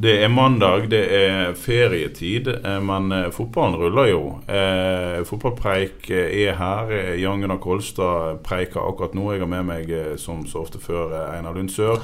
Det 0.00 0.14
er 0.24 0.28
mandag, 0.32 0.86
det 0.88 1.00
er 1.12 1.50
ferietid, 1.60 2.46
eh, 2.48 2.78
men 2.80 3.12
eh, 3.12 3.26
fotballen 3.34 3.76
ruller 3.76 4.06
jo. 4.08 4.20
Eh, 4.48 5.18
fotballpreik 5.28 6.08
eh, 6.08 6.30
er 6.46 6.54
her. 6.56 6.92
Jan 7.20 7.42
Gunnar 7.42 7.58
Kolstad 7.60 8.38
preiker 8.46 8.80
akkurat 8.80 9.12
nå. 9.18 9.26
Jeg 9.34 9.42
har 9.42 9.50
med 9.50 9.66
meg, 9.68 9.92
som 10.16 10.46
så 10.48 10.62
ofte 10.62 10.80
før, 10.80 11.12
Einar 11.34 11.52
Lund 11.58 11.68
Sør. 11.74 12.00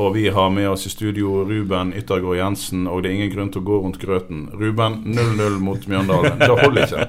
Og 0.00 0.14
vi 0.14 0.30
har 0.32 0.48
med 0.54 0.70
oss 0.70 0.86
i 0.88 0.94
studio 0.94 1.42
Ruben 1.44 1.92
Yttergård 1.98 2.38
Jensen, 2.38 2.86
og 2.88 3.02
det 3.02 3.10
er 3.10 3.18
ingen 3.18 3.34
grunn 3.34 3.52
til 3.52 3.60
å 3.60 3.68
gå 3.68 3.82
rundt 3.82 4.00
grøten. 4.00 4.46
Ruben 4.56 5.02
0-0 5.12 5.60
mot 5.60 5.84
Mjøndalen. 5.92 6.40
Det 6.40 6.48
holder 6.62 6.86
ikke. 6.86 7.04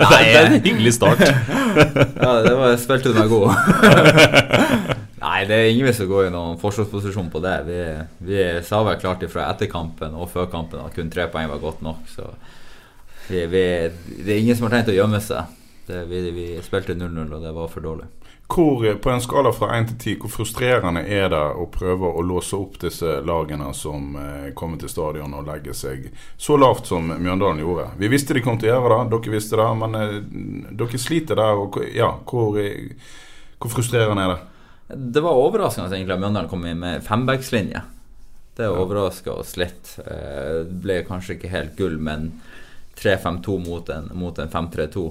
Nei, 0.00 0.22
det 0.30 0.40
er 0.40 0.48
en 0.48 0.56
hyggelig 0.64 0.96
start. 0.96 1.26
Ja, 2.24 2.40
det 2.46 2.56
var, 2.56 2.72
spilt 2.80 3.12
meg 3.20 3.28
god. 3.28 3.52
Nei, 5.40 5.46
det 5.48 5.56
er 5.56 5.70
ingen 5.72 5.94
som 5.96 6.04
går 6.04 6.10
gå 6.10 6.24
i 6.28 6.32
noen 6.34 6.58
forsvarsposisjon 6.60 7.30
på 7.32 7.40
det. 7.40 7.54
Vi, 7.64 7.76
vi 8.28 8.40
sa 8.60 8.82
vel 8.84 8.98
klart 9.00 9.22
ifra 9.24 9.46
etter 9.48 9.70
kampen 9.72 10.12
og 10.12 10.28
før 10.28 10.50
kampen 10.52 10.82
at 10.82 10.92
kun 10.92 11.08
tre 11.08 11.30
poeng 11.32 11.48
var 11.48 11.62
godt 11.62 11.80
nok. 11.80 12.02
Så 12.12 12.26
vi, 13.30 13.46
vi, 13.48 13.62
det 14.18 14.34
er 14.34 14.40
ingen 14.42 14.58
som 14.58 14.66
har 14.66 14.74
tenkt 14.74 14.90
å 14.92 14.96
gjemme 14.98 15.20
seg. 15.24 15.54
Det, 15.86 16.02
vi, 16.10 16.44
spilte 16.60 16.92
0-0, 16.92 17.32
og 17.38 17.40
det 17.40 17.54
var 17.56 17.72
for 17.72 17.86
dårlig. 17.88 18.10
Hvor, 18.50 18.84
eh, 18.84 18.98
på 19.00 19.14
en 19.14 19.24
skala 19.24 19.54
fra 19.56 19.70
1 19.78 19.88
til 19.94 19.96
10, 20.18 20.18
hvor 20.20 20.34
frustrerende 20.34 21.06
er 21.08 21.32
det 21.32 21.40
å 21.40 21.64
prøve 21.72 22.12
å 22.12 22.26
låse 22.26 22.60
opp 22.60 22.76
disse 22.84 23.16
lagene 23.24 23.72
som 23.72 24.12
eh, 24.20 24.52
kommer 24.52 24.76
til 24.76 24.92
stadion 24.92 25.40
og 25.40 25.48
legger 25.48 25.72
seg 25.72 26.10
så 26.36 26.60
lavt 26.60 26.92
som 26.92 27.08
Mjøndalen 27.14 27.64
gjorde? 27.64 27.88
Vi 27.96 28.12
visste 28.12 28.36
de 28.36 28.44
kom 28.44 28.60
til 28.60 28.74
å 28.74 28.76
gjøre 28.76 29.00
det, 29.06 29.16
dere 29.16 29.36
visste 29.38 29.64
det, 29.64 29.72
men 29.86 29.98
eh, 30.04 30.14
dere 30.84 31.04
sliter 31.08 31.40
der. 31.40 31.64
Og, 31.64 31.80
ja, 31.96 32.12
hvor, 32.28 32.60
hvor 33.56 33.78
frustrerende 33.78 34.28
er 34.28 34.36
det? 34.36 34.49
Det 34.94 35.22
var 35.22 35.38
overraskende 35.38 35.90
egentlig 35.94 36.16
at 36.16 36.22
Mjøndalen 36.22 36.50
kom 36.50 36.64
inn 36.66 36.80
med 36.82 37.04
fembackslinje. 37.06 37.82
Det 38.56 38.68
overraska 38.68 39.32
oss 39.32 39.54
litt. 39.60 39.94
Eh, 40.04 40.64
Det 40.66 40.80
ble 40.82 40.98
kanskje 41.08 41.36
ikke 41.36 41.52
helt 41.52 41.76
gull, 41.78 41.96
men 41.98 42.30
3-5-2 43.00 43.56
mot 43.64 43.88
en, 43.88 44.10
en 44.12 44.52
5-3-2. 44.52 45.04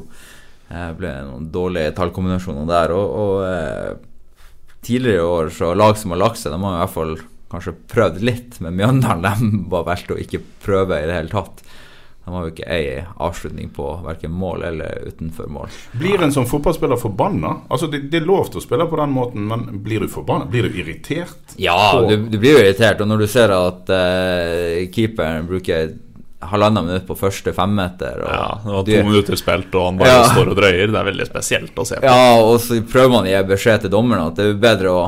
Det 0.69 0.83
ble 0.99 1.13
noen 1.25 1.47
dårlige 1.53 1.95
tallkombinasjoner 1.97 2.67
der. 2.69 2.93
Og, 2.93 3.15
og 3.23 3.47
eh, 3.47 4.69
tidligere 4.85 5.23
i 5.23 5.29
år 5.33 5.51
så 5.55 5.73
lag 5.77 5.97
som 5.97 6.13
har 6.13 6.21
lagt 6.21 6.41
seg, 6.41 6.53
de 6.53 6.61
har 6.61 6.77
i 6.77 6.81
hvert 6.83 6.95
fall 6.97 7.15
kanskje 7.49 7.77
prøvd 7.89 8.21
litt. 8.25 8.59
Men 8.61 8.77
Mjøndalen 8.77 9.39
de 9.55 9.63
var 9.71 9.87
valgt 9.89 10.13
å 10.13 10.19
ikke 10.21 10.43
prøve 10.65 10.99
i 11.01 11.07
det 11.09 11.17
hele 11.17 11.33
tatt. 11.33 11.63
De 12.25 12.33
har 12.35 12.43
jo 12.45 12.51
ikke 12.51 12.67
ei 12.69 13.03
avslutning 13.25 13.69
på 13.73 13.85
verken 14.05 14.31
mål 14.37 14.63
eller 14.67 15.07
utenfor 15.07 15.47
mål. 15.49 15.71
Blir 15.97 16.21
en 16.21 16.33
som 16.35 16.45
fotballspiller 16.45 16.99
forbanna? 17.01 17.55
Altså, 17.71 17.87
det, 17.89 18.03
det 18.11 18.19
er 18.21 18.27
lov 18.27 18.51
til 18.51 18.59
å 18.61 18.65
spille 18.65 18.85
på 18.91 18.99
den 18.99 19.15
måten, 19.15 19.47
men 19.49 19.63
blir 19.85 20.03
du 20.05 20.07
forbanna? 20.11 20.45
Blir 20.51 20.67
du 20.69 20.77
irritert? 20.83 21.55
Ja, 21.57 21.77
du, 22.05 22.17
du 22.29 22.37
blir 22.37 22.53
jo 22.57 22.61
irritert. 22.61 23.01
Og 23.01 23.09
når 23.09 23.23
du 23.23 23.27
ser 23.31 23.55
at 23.55 23.89
uh, 23.89 24.83
keeperen 24.93 25.47
bruker 25.49 25.95
halvannet 26.51 26.85
minutt 26.85 27.07
på 27.09 27.17
første 27.19 27.51
femmeter 27.51 28.21
og 28.23 28.29
Ja, 28.31 28.45
det 28.63 28.71
var 28.75 28.83
du- 28.87 28.91
to 28.93 29.07
minutter 29.09 29.35
spilt, 29.41 29.73
og 29.75 29.87
han 29.89 29.97
bare 29.99 30.13
Ja. 30.13 30.21
står 30.29 30.53
og 30.53 30.59
drøyer. 30.61 30.85
Det 30.93 30.99
er 31.01 31.09
veldig 31.09 31.27
spesielt 31.27 31.75
å 31.81 31.85
se 31.87 31.97
på. 31.99 32.05
Ja, 32.05 32.35
og 32.43 32.59
så 32.63 32.77
prøver 32.93 33.09
man 33.15 33.25
å 33.25 33.33
gi 33.33 33.41
beskjed 33.49 33.81
til 33.87 33.91
dommeren 33.95 34.27
at 34.29 34.35
det 34.39 34.45
er 34.53 34.61
bedre 34.69 34.93
å 34.93 35.01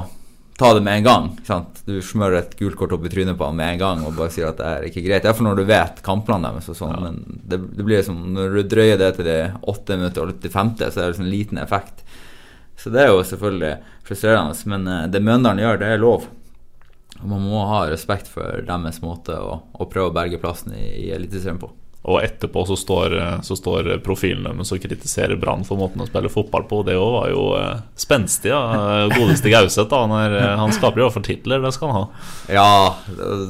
ta 0.61 0.72
det 0.77 0.83
med 0.85 0.99
en 0.99 1.07
gang. 1.07 1.29
Sant? 1.47 1.81
Du 1.88 1.95
smører 2.05 2.38
et 2.39 2.53
gult 2.59 2.77
kort 2.77 2.94
opp 2.94 3.05
i 3.07 3.11
trynet 3.11 3.38
på 3.38 3.47
han 3.47 3.57
med 3.57 3.73
en 3.73 3.81
gang 3.81 4.03
og 4.05 4.13
bare 4.17 4.33
sier 4.33 4.51
at 4.51 4.59
det 4.61 4.67
er 4.69 4.85
ikke 4.88 5.03
greit. 5.07 5.25
Iallfall 5.25 5.49
når 5.49 5.61
du 5.61 5.63
vet 5.72 6.03
kampene 6.05 6.51
deres 6.51 6.69
og 6.69 6.77
sånn. 6.77 6.97
Men 7.01 7.17
det, 7.25 7.59
det 7.77 7.85
blir 7.88 7.97
liksom, 7.99 8.19
når 8.38 8.57
du 8.57 8.61
drøyer 8.75 9.01
det 9.01 9.09
til 9.17 9.27
de 9.27 9.39
åtte 9.73 9.97
minutter 9.97 10.27
og 10.27 10.44
til 10.44 10.53
femte, 10.53 10.91
så 10.91 11.01
er 11.01 11.07
det 11.07 11.16
liksom 11.16 11.31
liten 11.31 11.61
effekt. 11.61 12.05
Så 12.77 12.94
det 12.94 13.03
er 13.03 13.11
jo 13.11 13.25
selvfølgelig 13.25 13.73
frustrerende. 14.05 14.69
Men 14.69 14.88
eh, 14.88 15.09
det 15.13 15.25
Mjøndalen 15.25 15.66
gjør, 15.66 15.81
det 15.81 15.89
er 15.89 16.05
lov. 16.05 16.29
Og 17.22 17.28
man 17.29 17.43
må 17.45 17.66
ha 17.69 17.83
respekt 17.89 18.29
for 18.31 18.63
deres 18.66 19.01
måte 19.03 19.35
å, 19.38 19.59
å 19.73 19.89
prøve 19.89 20.09
å 20.09 20.16
berge 20.16 20.41
plassen 20.41 20.73
i, 20.78 20.88
i 21.07 21.11
Eliteserien 21.13 21.61
på. 21.61 21.73
Og 22.01 22.17
etterpå 22.23 22.63
så 22.66 22.75
står, 22.79 23.13
så 23.45 23.56
står 23.57 23.91
profilen 24.01 24.47
deres 24.47 24.72
og 24.73 24.81
kritiserer 24.81 25.38
Brann 25.38 25.62
for 25.67 25.78
måten 25.78 26.01
å 26.01 26.07
spille 26.09 26.31
fotball 26.34 26.63
på. 26.69 26.79
Det 26.88 26.95
òg 26.97 27.12
var 27.13 27.28
jo 27.29 27.44
eh, 27.59 27.84
spenstig. 27.94 28.50
Ja. 28.50 29.06
Godeste 29.13 29.51
Gauseth. 29.53 29.94
eh, 29.94 30.47
Han 30.57 30.73
skaper 30.73 31.03
jo 31.03 31.11
for 31.13 31.25
titler, 31.25 31.61
det 31.61 31.73
skal 31.75 31.91
han 31.91 32.00
ha. 32.00 32.07
Ja, 32.50 32.95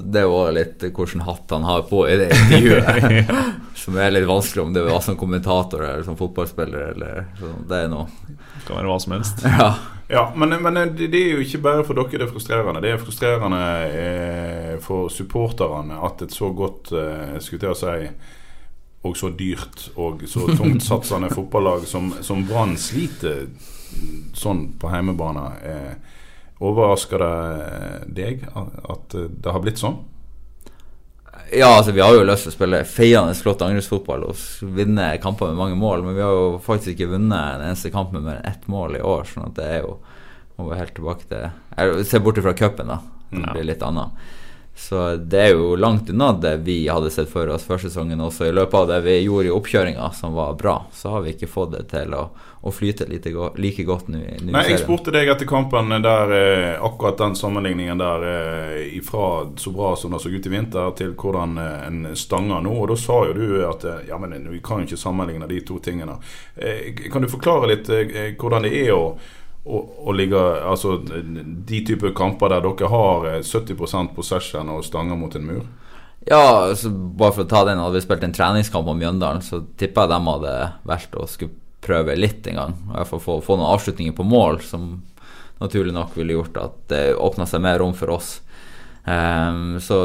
det 0.03 0.23
er 0.23 0.27
jo 0.27 0.41
litt 0.51 0.83
hvilken 0.83 1.23
hatt 1.23 1.55
han 1.55 1.63
har 1.63 1.85
på 1.87 2.03
i 2.09 2.17
det 2.19 2.27
intervjuet. 2.35 3.31
som 3.81 3.97
er 3.97 4.11
litt 4.11 4.27
vanskelig 4.27 4.65
om 4.65 4.75
det 4.75 4.83
var 4.83 4.99
som 4.99 5.17
kommentator 5.17 5.85
eller 5.87 6.03
som 6.03 6.19
fotballspiller. 6.19 6.91
Eller, 6.91 7.25
sånn. 7.39 7.63
det 7.71 7.85
er 7.85 7.89
noe 7.91 8.09
Det 8.27 8.67
kan 8.67 8.77
være 8.77 8.91
hva 8.91 8.99
som 8.99 9.15
helst. 9.15 9.45
Ja. 9.47 9.71
Ja, 10.11 10.25
men, 10.35 10.51
men 10.59 10.75
det 10.97 11.07
er 11.15 11.37
jo 11.37 11.39
ikke 11.39 11.61
bare 11.63 11.83
for 11.87 11.95
dere 11.95 12.19
det 12.19 12.25
er 12.25 12.31
frustrerende. 12.33 12.81
Det 12.83 12.89
er 12.91 12.99
frustrerende 12.99 13.61
eh, 13.95 14.73
for 14.83 15.07
supporterne 15.07 16.01
at 16.03 16.25
et 16.25 16.35
så 16.35 16.49
godt 16.51 16.91
eh, 16.91 17.37
skulle 17.39 17.71
å 17.71 17.77
si 17.79 18.09
og 19.01 19.17
så 19.17 19.31
dyrt 19.33 19.87
og 19.95 20.23
så 20.29 20.45
tungtsatsende 20.53 21.31
fotballag 21.37 21.87
som, 21.89 22.11
som 22.21 22.45
Brann 22.47 22.77
sliter 22.77 23.47
sånn 24.37 24.67
på 24.79 24.91
hjemmebane. 24.93 25.45
Eh, 25.65 26.17
overrasker 26.61 27.23
det 27.25 28.15
deg 28.21 28.47
at 28.53 29.15
det 29.17 29.51
har 29.51 29.63
blitt 29.63 29.81
sånn? 29.81 30.03
ja, 31.51 31.67
altså 31.77 31.91
vi 31.91 32.01
har 32.01 32.13
jo 32.15 32.23
lyst 32.23 32.45
til 32.45 32.53
å 32.53 32.55
spille 32.55 32.77
feiende 32.87 33.35
flott 33.35 33.63
angrepsfotball 33.65 34.23
og 34.29 34.39
vinne 34.77 35.09
kamper 35.23 35.51
med 35.51 35.59
mange 35.59 35.77
mål, 35.79 36.05
men 36.05 36.15
vi 36.15 36.23
har 36.23 36.31
jo 36.31 36.61
faktisk 36.63 36.93
ikke 36.93 37.11
vunnet 37.17 37.57
en 37.57 37.65
eneste 37.65 37.91
kamp 37.91 38.13
med 38.15 38.23
mer 38.23 38.39
enn 38.39 38.51
ett 38.53 38.69
mål 38.71 38.95
i 38.99 39.03
år, 39.03 39.25
sånn 39.27 39.49
at 39.49 39.57
det 39.57 39.67
er 39.67 39.81
jo 39.83 39.97
må 40.57 40.69
være 40.69 40.83
helt 40.83 40.95
tilbake 40.97 41.27
til 41.27 41.47
jeg 41.49 42.05
ser 42.07 42.23
bort 42.23 42.39
fra 42.45 42.53
cupen, 42.57 42.91
da. 42.93 42.99
Det 43.31 43.53
blir 43.55 43.67
litt 43.69 43.83
annet. 43.87 44.31
Så 44.75 45.15
det 45.15 45.39
er 45.39 45.49
jo 45.51 45.75
langt 45.75 46.09
unna 46.09 46.31
det 46.33 46.55
vi 46.57 46.87
hadde 46.87 47.11
sett 47.11 47.29
for 47.29 47.47
oss 47.51 47.63
før 47.67 47.77
sesongen. 47.83 48.21
Også 48.23 48.47
i 48.47 48.53
løpet 48.55 48.79
av 48.79 48.87
det 48.89 49.01
vi 49.05 49.17
gjorde 49.21 49.49
i 49.49 49.53
oppkjøringa, 49.53 50.07
som 50.15 50.33
var 50.33 50.55
bra, 50.59 50.77
så 50.95 51.11
har 51.13 51.25
vi 51.25 51.35
ikke 51.35 51.49
fått 51.51 51.73
det 51.75 51.83
til 51.91 52.15
å, 52.15 52.23
å 52.61 52.71
flyte 52.73 53.05
go 53.33 53.49
like 53.59 53.83
godt 53.83 54.07
nå 54.13 54.21
Nei, 54.47 54.63
Jeg 54.69 54.81
spurte 54.83 55.13
deg 55.13 55.29
etter 55.29 55.49
kampen 55.49 55.91
der 56.01 56.33
eh, 56.35 56.83
akkurat 56.83 57.19
den 57.19 57.35
sammenligningen 57.35 57.99
der 57.99 58.25
eh, 58.29 58.95
ifra 58.97 59.51
så 59.59 59.73
bra 59.75 59.91
som 59.95 60.15
det 60.15 60.21
så 60.23 60.31
ut 60.31 60.47
i 60.47 60.53
vinter, 60.53 60.95
til 60.97 61.13
hvordan 61.19 61.59
eh, 61.61 61.83
en 61.89 62.01
stanger 62.15 62.63
nå. 62.63 62.73
Og 62.83 62.89
da 62.93 62.97
sa 62.99 63.19
jo 63.27 63.35
du 63.37 63.45
at 63.67 63.85
eh, 63.85 64.07
ja, 64.09 64.17
men 64.21 64.49
vi 64.49 64.63
kan 64.63 64.81
jo 64.81 64.89
ikke 64.89 65.03
sammenligne 65.03 65.51
de 65.51 65.59
to 65.67 65.81
tingene. 65.83 66.17
Eh, 66.55 67.05
kan 67.11 67.21
du 67.21 67.29
forklare 67.29 67.75
litt 67.75 67.91
eh, 67.91 68.33
hvordan 68.39 68.65
det 68.65 68.73
er 68.85 68.95
å 68.95 69.05
å, 69.63 69.79
og 70.07 70.15
ligge 70.17 70.39
Altså 70.39 70.95
de 71.05 71.81
type 71.85 72.13
kamper 72.17 72.49
der 72.49 72.63
dere 72.65 72.89
har 72.89 73.27
eh, 73.29 73.41
70% 73.45 74.15
possession 74.15 74.71
og 74.73 74.85
stanger 74.87 75.19
mot 75.19 75.35
en 75.37 75.47
mur? 75.47 75.63
Ja, 76.29 76.67
altså, 76.67 76.91
bare 76.91 77.33
for 77.33 77.45
å 77.45 77.49
ta 77.49 77.63
den, 77.65 77.81
hadde 77.81 77.97
vi 77.97 78.03
spilt 78.05 78.25
en 78.25 78.35
treningskamp 78.35 78.89
om 78.89 78.99
Mjøndalen, 78.99 79.41
så 79.41 79.63
tipper 79.77 80.05
jeg 80.05 80.11
de 80.11 80.19
hadde 80.27 80.55
valgt 80.85 81.17
å 81.17 81.25
skulle 81.29 81.57
prøve 81.81 82.13
litt 82.13 82.45
en 82.51 82.59
gang. 82.59 82.75
I 82.91 82.99
hvert 82.99 83.23
få, 83.23 83.39
få 83.41 83.57
noen 83.57 83.71
avslutninger 83.73 84.13
på 84.13 84.25
mål, 84.29 84.59
som 84.61 84.99
naturlig 85.61 85.95
nok 85.95 86.13
ville 86.17 86.35
gjort 86.37 86.59
at 86.61 86.77
det 86.93 87.01
åpna 87.17 87.47
seg 87.49 87.63
mer 87.65 87.81
rom 87.81 87.95
for 87.97 88.13
oss. 88.13 88.35
Um, 89.01 89.79
så 89.81 89.97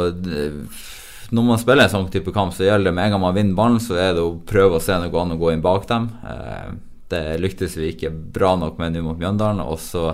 når 1.30 1.46
man 1.46 1.60
spiller 1.60 1.86
en 1.86 1.92
sånn 1.92 2.10
type 2.12 2.32
kamp, 2.34 2.54
så 2.54 2.66
gjelder 2.66 2.90
det 2.90 2.96
med 2.96 3.08
en 3.08 3.16
gang 3.16 3.24
man 3.24 3.36
vinner 3.36 3.58
ballen, 3.58 3.80
så 3.82 3.96
er 3.98 4.14
det 4.16 4.22
å 4.22 4.36
prøve 4.46 4.78
å 4.78 4.82
se 4.82 4.94
om 4.94 5.04
det 5.04 5.12
går 5.12 5.32
å 5.34 5.40
gå 5.40 5.52
inn 5.52 5.64
bak 5.64 5.88
dem. 5.90 6.08
Ehm, 6.30 6.78
det 7.12 7.38
lyktes 7.42 7.76
vi 7.78 7.92
ikke 7.92 8.10
bra 8.10 8.54
nok 8.58 8.80
med 8.80 8.96
nå 8.96 9.04
mot 9.06 9.20
Mjøndalen, 9.20 9.62
og 9.64 9.80
så 9.82 10.12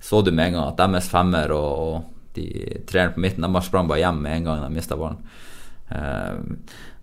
så 0.00 0.22
du 0.24 0.30
med 0.32 0.46
en 0.46 0.54
gang 0.56 0.68
at 0.70 0.78
deres 0.80 1.10
femmer 1.12 1.52
og, 1.52 1.80
og 1.84 2.36
de 2.38 2.46
treeren 2.88 3.12
på 3.12 3.20
midten 3.20 3.44
de 3.44 3.50
bare 3.52 3.66
sprang 3.66 3.88
bare 3.90 4.00
hjem 4.00 4.22
med 4.24 4.38
en 4.38 4.46
gang 4.46 4.62
de 4.64 4.70
mista 4.72 4.96
ballen. 4.96 5.20
Uh, 5.90 6.38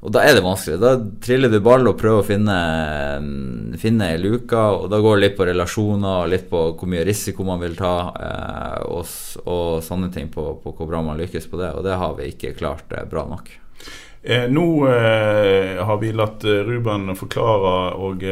og 0.06 0.14
da 0.14 0.22
er 0.24 0.36
det 0.38 0.44
vanskelig. 0.46 0.78
Da 0.80 0.92
triller 1.26 1.52
du 1.52 1.58
ball 1.66 1.90
og 1.90 1.98
prøver 1.98 2.22
å 2.22 2.26
finne, 2.26 2.58
finne 3.82 4.12
ei 4.14 4.20
luke, 4.22 4.54
og 4.56 4.86
da 4.94 5.00
går 5.02 5.18
det 5.18 5.24
litt 5.24 5.38
på 5.40 5.48
relasjoner 5.50 6.22
og 6.22 6.30
litt 6.32 6.46
på 6.52 6.62
hvor 6.78 6.92
mye 6.92 7.06
risiko 7.08 7.48
man 7.48 7.60
vil 7.64 7.74
ta, 7.80 7.96
eh, 8.14 8.84
og, 8.94 9.10
og 9.50 9.82
sånne 9.86 10.12
ting 10.14 10.30
på, 10.34 10.46
på 10.62 10.76
hvor 10.78 10.90
bra 10.92 11.02
man 11.04 11.18
lykkes 11.18 11.50
på 11.50 11.60
det, 11.60 11.72
og 11.74 11.84
det 11.88 11.98
har 11.98 12.14
vi 12.20 12.30
ikke 12.30 12.54
klart 12.60 12.94
eh, 12.94 13.08
bra 13.10 13.26
nok. 13.26 13.50
Eh, 14.24 14.50
nå 14.50 14.88
eh, 14.88 15.86
har 15.86 15.98
vi 15.98 16.12
latt 16.12 16.44
eh, 16.44 16.64
Ruben 16.68 17.14
forklare 17.16 17.76
og 17.96 18.26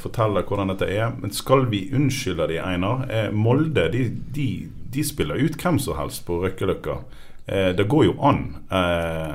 fortelle 0.00 0.44
hvordan 0.46 0.72
dette 0.72 0.88
er. 0.88 1.12
Men 1.20 1.34
skal 1.34 1.66
vi 1.72 1.88
unnskylde 1.94 2.48
de, 2.52 2.62
Einar? 2.62 3.04
Molde 3.34 3.88
de, 3.92 4.08
de, 4.34 4.48
de 4.94 5.04
spiller 5.04 5.42
ut 5.42 5.60
hvem 5.60 5.80
som 5.82 5.98
helst 6.00 6.24
på 6.28 6.40
Røkkeløkka. 6.44 7.02
Det 7.44 7.84
går 7.92 8.06
jo 8.06 8.12
an. 8.24 8.38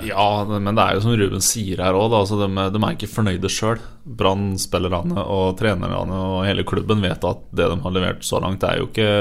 Ja, 0.02 0.24
men 0.50 0.74
det 0.74 0.82
er 0.82 0.96
jo 0.96 1.04
som 1.04 1.14
Ruben 1.14 1.44
sier 1.46 1.84
her 1.86 1.94
òg, 1.94 2.16
altså 2.18 2.40
de, 2.40 2.48
de 2.74 2.80
er 2.82 2.96
ikke 2.96 3.10
fornøyde 3.12 3.52
sjøl. 3.54 3.84
Brann-spillerne 4.18 5.28
og 5.30 5.60
trenerne 5.60 6.00
og 6.18 6.40
hele 6.48 6.66
klubben 6.66 7.06
vet 7.06 7.28
at 7.30 7.44
det 7.54 7.70
de 7.70 7.78
har 7.84 7.94
levert 7.94 8.26
så 8.26 8.42
langt, 8.42 8.66
er 8.66 8.82
jo 8.82 8.90
ikke 8.90 9.12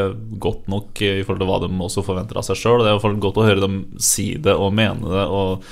godt 0.40 0.73
nok 0.73 1.05
i 1.05 1.20
forhold 1.20 1.44
til 1.44 1.50
hva 1.52 1.61
de 1.67 1.70
også 1.90 2.06
forventer 2.06 2.40
av 2.40 2.49
seg 2.49 2.62
sjøl. 2.62 2.81
Det 2.81 2.88
er 2.88 2.94
i 2.94 2.96
hvert 2.96 3.05
fall 3.11 3.23
godt 3.29 3.43
å 3.43 3.49
høre 3.50 3.67
dem 3.67 3.79
si 4.00 4.31
det 4.40 4.56
og 4.56 4.73
mene 4.81 5.05
det. 5.05 5.29
og 5.29 5.69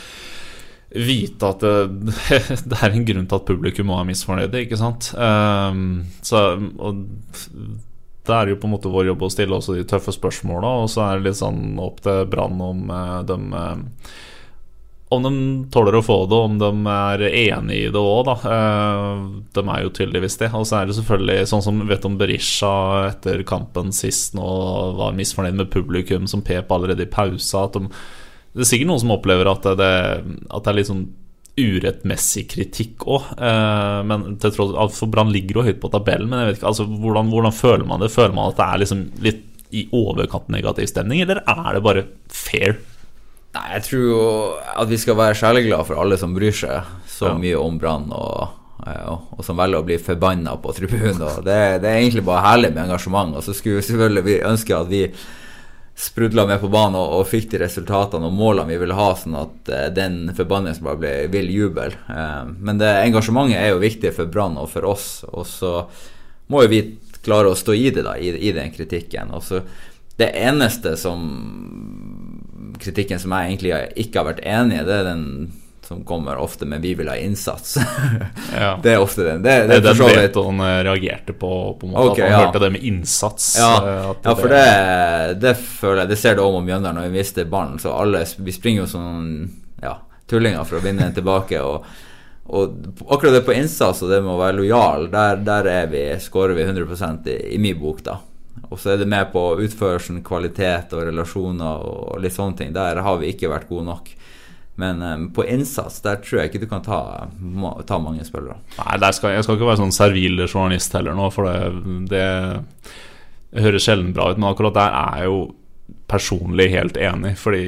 vite 0.97 1.51
at 1.51 1.65
det, 1.65 2.15
det 2.71 2.79
er 2.81 2.93
en 2.93 3.07
grunn 3.09 3.27
til 3.29 3.39
at 3.41 3.49
publikum 3.49 3.91
må 3.91 3.99
være 3.99 4.11
misfornøyde, 4.13 4.63
ikke 4.67 4.79
sant. 4.81 5.11
Um, 5.17 6.07
så, 6.25 6.45
det 8.27 8.37
er 8.37 8.53
jo 8.53 8.61
på 8.61 8.69
en 8.69 8.77
måte 8.77 8.93
vår 8.93 9.11
jobb 9.13 9.27
å 9.27 9.33
stille 9.33 9.59
også 9.59 9.77
de 9.77 9.85
tøffe 9.89 10.15
spørsmåla, 10.15 10.77
og 10.83 10.89
så 10.93 11.05
er 11.07 11.19
det 11.19 11.31
litt 11.31 11.41
sånn 11.43 11.77
opp 11.83 12.01
til 12.07 12.25
Brann 12.33 12.63
om 12.65 12.89
uh, 12.91 13.21
de 13.27 13.39
uh, 13.53 14.09
om 15.09 15.23
de 15.23 15.69
tåler 15.71 15.95
å 15.95 16.03
få 16.03 16.17
det, 16.27 16.39
om 16.49 16.57
de 16.59 16.71
er 16.91 17.23
enig 17.29 17.77
i 17.79 17.91
det 17.95 18.01
òg, 18.01 18.27
da. 18.27 18.35
Eh, 18.51 19.21
De 19.55 19.63
er 19.63 19.83
jo 19.85 19.93
tydeligvis 19.95 20.39
det. 20.41 20.51
Og 20.51 20.67
så 20.67 20.81
er 20.81 20.89
det 20.89 20.97
selvfølgelig 20.99 21.47
sånn 21.53 21.63
som 21.63 21.85
vet 21.87 22.09
om 22.09 22.17
Berisha 22.19 22.73
etter 23.13 23.45
kampen 23.47 23.95
sist 23.95 24.35
nå 24.35 24.47
var 24.99 25.15
misfornøyd 25.15 25.61
med 25.61 25.71
publikum, 25.71 26.27
som 26.27 26.43
pep 26.43 26.73
allerede 26.75 27.07
i 27.07 27.13
pausa. 27.13 27.69
At 27.69 27.79
de, 27.79 27.87
det 28.57 28.65
er 28.65 28.69
sikkert 28.73 28.89
noen 28.91 29.03
som 29.05 29.13
opplever 29.15 29.49
at 29.53 29.67
det, 29.79 29.93
at 30.49 30.65
det 30.65 30.73
er 30.73 30.79
litt 30.81 30.89
sånn 30.91 31.07
urettmessig 31.57 32.47
kritikk 32.53 33.07
òg. 33.09 33.31
Men 34.09 34.27
til 34.43 34.53
tross 34.53 34.99
for 34.99 35.09
Brann 35.13 35.31
ligger 35.33 35.61
jo 35.61 35.67
høyt 35.71 35.79
på 35.81 35.91
tabellen, 35.93 36.29
men 36.29 36.43
jeg 36.43 36.51
vet 36.51 36.59
ikke, 36.61 36.71
altså, 36.73 36.85
hvordan, 36.89 37.31
hvordan 37.33 37.55
føler 37.57 37.87
man 37.89 38.03
det? 38.05 38.11
Føler 38.13 38.35
man 38.37 38.51
at 38.53 38.59
det 38.61 38.67
er 38.67 38.83
liksom 38.83 39.05
litt 39.25 39.43
i 39.77 39.87
overkant 39.97 40.51
negativ 40.53 40.87
stemning, 40.93 41.23
eller 41.25 41.41
er 41.49 41.71
det 41.79 41.83
bare 41.85 42.05
fair? 42.33 42.77
Nei, 43.57 43.65
jeg 43.79 43.87
tror 43.87 44.05
jo 44.05 44.21
at 44.77 44.91
vi 44.93 44.99
skal 45.01 45.17
være 45.19 45.39
sjeleglade 45.41 45.89
for 45.89 46.03
alle 46.03 46.19
som 46.21 46.35
bryr 46.37 46.53
seg 46.55 46.93
så 47.09 47.31
Ja. 47.33 47.39
mye 47.41 47.57
om 47.59 47.79
Brann, 47.81 48.11
og, 48.13 48.51
eh, 48.87 49.09
og, 49.09 49.41
som 49.45 49.57
velger 49.57 49.81
å 49.81 49.87
bli 49.89 49.97
forbanna 49.97 50.59
på 50.61 50.75
tribunen. 50.77 51.19
Det, 51.45 51.61
det 51.81 51.89
er 51.89 52.03
egentlig 52.03 52.25
bare 52.29 52.45
herlig 52.45 52.75
med 52.75 52.85
engasjement. 52.85 53.33
Og 53.37 53.43
så 53.47 53.57
skulle 53.57 53.81
vi 53.81 53.87
selvfølgelig 53.89 54.25
vi 54.29 54.37
ønske 54.45 54.77
at 54.77 54.93
vi 54.93 55.03
sprudla 55.97 56.45
med 56.47 56.61
på 56.61 56.69
banen 56.69 56.99
og, 57.01 57.15
og 57.21 57.29
fikk 57.31 57.49
de 57.55 57.63
resultatene 57.63 58.29
og 58.29 58.37
målene 58.37 58.69
vi 58.69 58.81
ville 58.83 58.97
ha, 58.99 59.09
sånn 59.17 59.39
at 59.41 59.71
uh, 59.73 59.87
den 59.97 60.27
forbannelsen 60.37 60.85
bare 60.85 61.01
ble 61.01 61.15
vill 61.33 61.49
jubel. 61.53 61.97
Uh, 62.11 62.45
men 62.61 62.83
det 62.83 62.93
engasjementet 63.07 63.63
er 63.63 63.73
jo 63.73 63.83
viktig 63.83 64.13
for 64.17 64.29
Brann 64.29 64.59
og 64.61 64.69
for 64.75 64.85
oss, 64.89 65.09
og 65.33 65.49
så 65.49 65.75
må 66.53 66.67
jo 66.67 66.73
vi 66.75 66.83
klare 67.25 67.51
å 67.51 67.59
stå 67.59 67.75
i 67.75 67.89
det, 67.91 68.05
da, 68.07 68.15
i, 68.21 68.31
i 68.49 68.53
den 68.55 68.71
kritikken. 68.75 69.33
Og 69.35 69.43
så 69.47 69.63
det 70.21 70.31
eneste 70.37 70.95
som 71.01 71.25
kritikken 72.81 73.21
som 73.21 73.33
jeg 73.33 73.51
egentlig 73.51 73.73
ikke 74.05 74.21
har 74.21 74.29
vært 74.31 74.45
enig 74.47 74.81
i, 74.81 74.85
det 74.87 75.01
er 75.01 75.09
den 75.09 75.25
som 75.87 76.05
kommer 76.05 76.37
ofte 76.37 76.67
med 76.67 76.81
'vi 76.81 76.95
vil 76.95 77.09
ha 77.09 77.17
innsats'. 77.17 77.79
Ja. 78.57 78.79
det 78.83 78.93
er 78.93 78.99
ofte 78.99 79.25
den. 79.25 79.43
Det, 79.43 79.67
Det 79.69 79.81
det 79.81 79.91
er 79.91 79.95
for 79.95 80.17
Veton 80.17 80.61
eh, 80.61 80.83
reagerte 80.85 81.33
på, 81.33 81.77
på 81.81 81.87
en 81.87 81.93
måte 81.93 82.11
okay, 82.11 82.25
at 82.25 82.33
han 82.33 82.41
ja. 82.41 82.47
hørte 82.47 82.65
det 82.65 82.71
med 82.73 82.83
innsats. 82.85 83.57
Ja, 83.59 83.75
eh, 83.89 84.15
ja 84.25 84.35
for 84.35 84.49
det, 84.49 85.41
det 85.41 85.55
føler 85.57 86.03
jeg 86.03 86.09
Det 86.09 86.19
ser 86.19 86.37
du 86.37 86.43
òg 86.43 86.59
om 86.61 86.67
Mjøndalen 86.67 87.01
når 87.01 87.09
vi 87.11 87.19
mister 87.19 87.45
ballen. 87.45 87.79
Så 87.79 87.93
alle 87.93 88.25
Vi 88.39 88.53
springer 88.53 88.85
jo 88.85 88.91
sånn 88.91 89.51
ja, 89.83 89.99
tullinger 90.27 90.65
for 90.65 90.79
å 90.79 90.85
vinne 90.85 91.07
den 91.07 91.15
tilbake. 91.15 91.61
Og, 91.63 91.85
og 92.47 93.09
akkurat 93.09 93.39
det 93.39 93.45
på 93.47 93.57
innsats 93.57 94.03
og 94.03 94.11
det 94.11 94.23
med 94.23 94.35
å 94.35 94.41
være 94.41 94.59
lojal, 94.61 95.11
der, 95.13 95.43
der 95.47 95.71
er 95.71 95.93
vi, 95.93 96.07
skårer 96.23 96.57
vi 96.57 96.67
100 96.67 97.13
i, 97.27 97.37
i 97.55 97.59
min 97.59 97.79
bok, 97.81 98.03
da. 98.07 98.21
Og 98.71 98.81
så 98.81 98.95
er 98.95 99.03
det 99.03 99.09
med 99.11 99.31
på 99.33 99.43
utførelsen, 99.63 100.23
kvalitet 100.27 100.95
og 100.97 101.07
relasjoner 101.11 101.85
og 101.87 102.23
litt 102.23 102.35
sånne 102.35 102.59
ting. 102.59 102.73
Der 102.75 103.03
har 103.05 103.21
vi 103.21 103.31
ikke 103.31 103.53
vært 103.53 103.69
gode 103.69 103.87
nok. 103.91 104.11
Men 104.81 105.03
um, 105.03 105.27
på 105.33 105.45
innsats, 105.49 106.03
der 106.05 106.21
tror 106.21 106.43
jeg 106.43 106.51
ikke 106.51 106.65
du 106.67 106.71
kan 106.71 106.85
ta, 106.85 107.01
ta 107.89 108.01
mange 108.03 108.25
spillere. 108.29 108.59
Nei, 108.77 109.13
skal, 109.17 109.37
jeg 109.37 109.47
skal 109.47 109.57
ikke 109.57 109.71
være 109.71 109.81
sånn 109.81 109.95
servil 109.97 110.43
journalist 110.45 110.97
heller 110.97 111.17
nå, 111.17 111.31
for 111.33 111.49
det, 111.49 112.11
det 112.13 113.63
høres 113.65 113.87
sjelden 113.87 114.13
bra 114.17 114.31
ut. 114.33 114.41
Men 114.41 114.51
akkurat 114.51 114.77
der 114.77 114.99
er 115.01 115.25
jo 115.31 115.39
personlig 116.07 116.69
helt 116.71 116.97
enig. 117.03 117.33
Fordi 117.41 117.61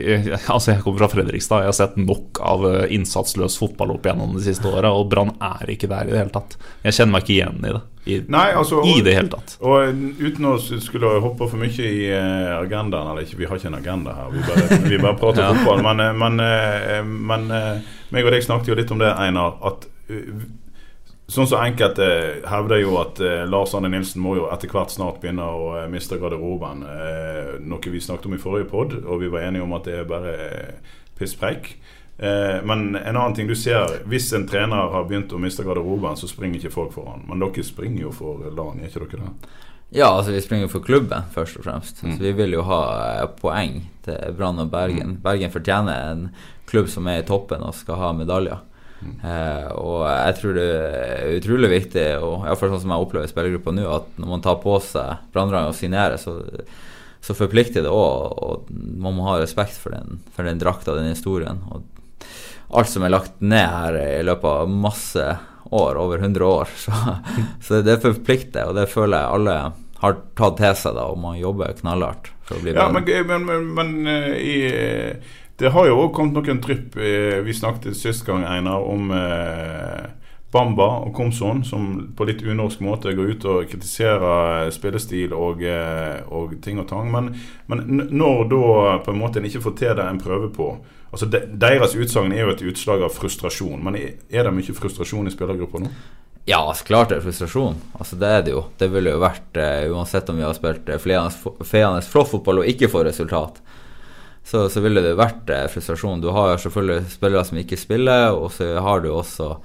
altså 0.46 0.72
Jeg 0.76 0.82
kommer 0.84 1.00
fra 1.02 1.08
Fredrikstad. 1.10 1.64
Jeg 1.64 1.72
har 1.72 1.76
sett 1.78 1.96
nok 1.98 2.38
av 2.40 2.66
eh, 2.68 2.84
innsatsløs 2.94 3.56
fotball 3.58 3.96
opp 3.96 4.06
gjennom 4.06 4.36
de 4.36 4.44
siste 4.46 4.68
åra, 4.70 4.92
og 4.94 5.08
Brann 5.10 5.32
er 5.42 5.72
ikke 5.74 5.90
der 5.90 6.06
i 6.06 6.14
det 6.14 6.20
hele 6.22 6.34
tatt. 6.34 6.54
Jeg 6.86 6.94
kjenner 7.00 7.16
meg 7.16 7.26
ikke 7.26 7.36
igjen 7.38 7.58
i 7.66 7.72
det. 7.74 7.82
I, 8.08 8.18
Nei, 8.32 8.46
altså 8.56 8.78
I 8.88 9.02
det 9.04 9.12
hele 9.18 9.28
tatt. 9.34 9.56
Og 9.60 9.98
uten 10.22 10.46
å 10.48 10.54
skulle 10.62 11.10
hoppe 11.20 11.44
for 11.50 11.60
mye 11.60 11.90
i 11.90 12.06
eh, 12.08 12.54
agendaen 12.56 13.10
Eller 13.10 13.26
ikke, 13.26 13.36
vi 13.42 13.48
har 13.50 13.58
ikke 13.60 13.68
en 13.68 13.76
agenda 13.82 14.14
her, 14.16 14.30
vi 14.32 14.44
bare, 14.46 14.78
vi 14.88 15.00
bare 15.02 15.18
prater 15.20 15.42
Ja. 15.44 15.50
fotball. 15.58 15.82
Men, 15.84 16.00
eh, 16.06 16.14
men, 16.22 16.40
eh, 16.40 17.02
men 17.04 17.50
eh, 17.52 17.92
meg 18.14 18.24
og 18.24 18.32
deg 18.32 18.46
snakket 18.46 18.70
jo 18.72 18.78
litt 18.78 18.94
om 18.94 19.02
det, 19.02 19.10
Einar. 19.18 19.58
At 19.68 19.84
eh, 20.08 20.30
Sånn 21.28 21.44
som 21.44 21.60
enkelte 21.60 22.06
hevder 22.48 22.80
jo 22.80 22.94
at 23.02 23.18
eh, 23.20 23.42
Lars 23.44 23.74
Arne 23.76 23.90
Nilsen 23.92 24.22
må 24.24 24.38
jo 24.38 24.46
etter 24.48 24.70
hvert 24.72 24.94
snart 24.94 25.18
begynne 25.20 25.44
å 25.44 25.66
eh, 25.76 25.88
miste 25.92 26.16
garderoben. 26.16 26.80
Eh, 26.88 27.50
noe 27.68 27.92
vi 27.92 28.00
snakket 28.00 28.30
om 28.30 28.36
i 28.38 28.40
forrige 28.40 28.70
pod, 28.70 28.96
og 29.04 29.20
vi 29.20 29.28
var 29.32 29.44
enige 29.44 29.66
om 29.66 29.74
at 29.76 29.84
det 29.84 29.98
er 29.98 30.08
bare 30.08 30.32
eh, 30.46 30.94
pisspreik. 31.18 31.74
Eh, 32.16 32.64
men 32.64 32.96
en 32.96 33.16
annen 33.16 33.36
ting 33.36 33.50
du 33.50 33.52
ser, 33.56 34.00
hvis 34.08 34.32
en 34.32 34.46
trener 34.48 34.88
har 34.94 35.04
begynt 35.04 35.34
å 35.36 35.40
miste 35.42 35.66
garderoben, 35.66 36.16
så 36.16 36.30
springer 36.30 36.62
ikke 36.62 36.72
folk 36.74 36.96
for 36.96 37.12
han. 37.12 37.26
Men 37.28 37.44
dere 37.44 37.66
springer 37.66 38.06
jo 38.06 38.14
for 38.16 38.48
LAN, 38.48 38.80
gjør 38.88 39.04
ikke 39.04 39.20
dere 39.20 39.28
det? 39.28 39.52
Ja, 40.00 40.08
altså 40.08 40.32
vi 40.32 40.40
springer 40.44 40.68
for 40.68 40.84
klubben, 40.84 41.28
først 41.32 41.60
og 41.60 41.64
fremst. 41.64 42.02
Mm. 42.04 42.16
Så 42.16 42.24
vi 42.24 42.32
vil 42.40 42.56
jo 42.56 42.64
ha 42.68 42.80
eh, 43.04 43.28
poeng 43.36 43.82
til 44.04 44.34
Brann 44.36 44.64
og 44.64 44.72
Bergen. 44.72 45.18
Bergen 45.22 45.52
fortjener 45.52 46.08
en 46.08 46.26
klubb 46.68 46.88
som 46.92 47.06
er 47.08 47.22
i 47.22 47.28
toppen 47.28 47.68
og 47.68 47.76
skal 47.76 48.00
ha 48.00 48.10
medaljer. 48.16 48.64
Eh, 48.98 49.68
og 49.78 50.02
jeg 50.08 50.36
tror 50.40 50.56
det 50.56 50.66
er 50.66 51.36
utrolig 51.38 51.70
viktig, 51.70 52.06
og 52.18 52.42
i 52.42 52.48
hvert 52.48 52.60
fall 52.60 52.72
sånn 52.74 52.84
som 52.84 52.94
jeg 52.94 53.06
opplever 53.06 53.30
spillergruppa 53.30 53.74
nå, 53.74 53.86
at 53.94 54.18
når 54.18 54.32
man 54.32 54.44
tar 54.44 54.58
på 54.62 54.74
seg 54.82 55.28
branndraget 55.34 55.72
og 55.72 55.78
signerer, 55.78 56.18
så, 56.20 56.34
så 57.22 57.36
forplikter 57.38 57.86
det 57.86 57.92
òg, 57.92 58.42
og 58.42 58.72
man 58.72 59.16
må 59.18 59.28
ha 59.30 59.38
respekt 59.42 59.78
for 59.78 59.94
den, 59.94 60.22
for 60.34 60.48
den 60.48 60.60
drakta, 60.62 60.96
den 60.98 61.12
historien. 61.12 61.62
Og 61.70 61.86
alt 62.78 62.90
som 62.90 63.06
er 63.06 63.14
lagt 63.14 63.38
ned 63.40 63.64
her 63.64 64.00
i 64.02 64.24
løpet 64.26 64.64
av 64.64 64.72
masse 64.72 65.26
år, 65.68 66.00
over 66.00 66.18
100 66.18 66.44
år. 66.44 66.72
Så, 66.76 66.94
så 67.64 67.82
det 67.86 68.00
forplikter, 68.04 68.68
og 68.68 68.78
det 68.78 68.88
føler 68.92 69.22
jeg 69.22 69.36
alle 69.38 69.58
har 69.98 70.18
tatt 70.38 70.60
til 70.60 70.74
seg, 70.78 70.94
da, 70.98 71.08
og 71.10 71.18
man 71.22 71.38
jobber 71.38 71.74
knallhardt 71.80 72.30
for 72.46 72.58
å 72.58 72.62
bli 72.62 72.74
Ja, 72.76 72.86
men, 72.94 73.06
men, 73.26 73.46
men, 73.46 73.70
men 73.74 74.10
eh, 74.12 74.34
i, 74.38 74.58
det 75.58 75.72
har 75.74 75.88
jo 75.88 75.98
også 75.98 76.14
kommet 76.14 76.38
noen 76.38 76.62
drypp. 76.62 76.96
eh, 76.96 77.40
Vi 77.42 77.54
snakket 77.54 77.96
sist 77.96 78.26
gang, 78.26 78.44
Einar, 78.46 78.84
om 78.86 79.10
eh, 79.10 80.06
Bamba 80.52 80.86
og 81.04 81.14
Komson, 81.14 81.64
som 81.64 82.12
på 82.16 82.24
litt 82.28 82.42
unorsk 82.42 82.80
måte 82.80 83.12
går 83.12 83.32
ut 83.34 83.44
og 83.44 83.66
kritiserer 83.68 84.70
spillestil 84.72 85.34
og, 85.36 85.62
eh, 85.62 86.22
og 86.30 86.54
ting 86.64 86.78
og 86.80 86.88
tang. 86.88 87.10
Men, 87.12 87.32
men 87.66 88.06
når 88.10 88.46
da 88.52 88.62
på 89.04 89.12
en 89.12 89.20
måte 89.20 89.42
en 89.42 89.48
ikke 89.50 89.64
får 89.66 89.76
til 89.80 89.98
det 89.98 90.06
en 90.06 90.22
prøver 90.22 90.54
på 90.54 90.76
Altså 91.08 91.24
de, 91.24 91.38
Deres 91.56 91.94
utsagn 91.96 92.34
er 92.36 92.42
jo 92.42 92.50
et 92.52 92.62
utslag 92.68 93.00
av 93.00 93.14
frustrasjon, 93.16 93.78
men 93.80 93.94
er, 93.96 94.42
det 94.44 94.50
mye 94.52 94.74
frustrasjon 94.76 95.24
i 95.24 95.32
spillergruppa 95.32 95.80
nå? 95.80 95.88
Ja, 96.48 96.60
så 96.76 96.84
klart 96.84 97.08
det 97.08 97.16
er 97.16 97.24
frustrasjon. 97.24 97.78
Altså 97.96 98.16
Det 98.20 98.28
er 98.28 98.44
det 98.44 98.52
jo. 98.52 98.66
Det 98.76 98.90
ville 98.92 99.14
jo 99.14 99.22
vært 99.22 99.56
uh, 99.56 99.88
uansett 99.96 100.28
om 100.28 100.36
vi 100.36 100.44
har 100.44 100.52
spilt 100.56 100.88
uh, 100.88 101.00
feende 101.00 102.04
flåfotball 102.04 102.60
og 102.60 102.68
ikke 102.68 102.90
får 102.92 103.08
resultat. 103.08 103.62
Så, 104.48 104.64
så 104.72 104.80
ville 104.80 105.02
det 105.04 105.18
vært 105.18 105.50
eh, 105.52 105.66
frustrasjon. 105.68 106.22
Du 106.24 106.30
har 106.32 106.56
selvfølgelig 106.56 107.10
spillere 107.12 107.44
som 107.44 107.60
ikke 107.60 107.76
spiller, 107.76 108.30
og 108.32 108.48
så 108.54 108.78
har 108.80 109.04
du 109.04 109.10
også 109.12 109.56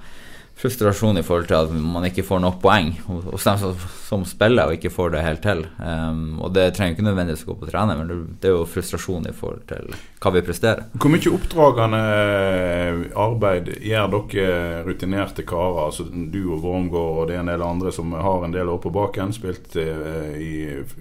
frustrasjon 0.54 1.18
i 1.18 1.22
forhold 1.26 1.48
til 1.50 1.56
at 1.58 1.72
man 1.74 2.04
ikke 2.06 2.22
får 2.26 2.40
nok 2.44 2.60
poeng 2.62 2.92
hos 3.08 3.46
dem 3.46 3.58
som, 3.58 3.72
som 4.06 4.22
spiller 4.28 4.68
og 4.68 4.76
ikke 4.76 4.92
får 4.92 5.10
det 5.14 5.24
helt 5.24 5.42
til. 5.42 5.64
Um, 5.80 6.38
og 6.38 6.54
det 6.54 6.68
trenger 6.76 6.94
ikke 6.94 7.06
nødvendigvis 7.08 7.42
å 7.44 7.50
gå 7.50 7.56
på 7.62 7.70
trener, 7.72 7.98
men 7.98 8.12
det, 8.38 8.48
er 8.48 8.54
jo 8.54 8.68
frustrasjon 8.70 9.26
i 9.28 9.34
forhold 9.34 9.64
til 9.72 9.90
hva 10.22 10.32
vi 10.36 10.44
presterer. 10.46 10.86
Hvor 10.94 11.12
mye 11.12 11.34
oppdragende 11.34 12.02
eh, 12.14 13.02
arbeid 13.24 13.72
gjør 13.82 14.14
dere 14.14 14.82
rutinerte 14.86 15.46
karer, 15.48 15.86
altså 15.88 16.06
du 16.06 16.42
og 16.44 16.64
Wormgård 16.64 17.22
og 17.24 17.30
det 17.30 17.38
er 17.38 17.44
en 17.44 17.52
del 17.52 17.66
andre 17.66 17.92
som 17.92 18.14
har 18.14 18.46
en 18.46 18.54
del 18.54 18.70
år 18.72 18.82
på 18.84 18.94
baken, 18.94 19.34
spilt 19.36 19.74
eh, 19.80 20.34
i 20.38 20.52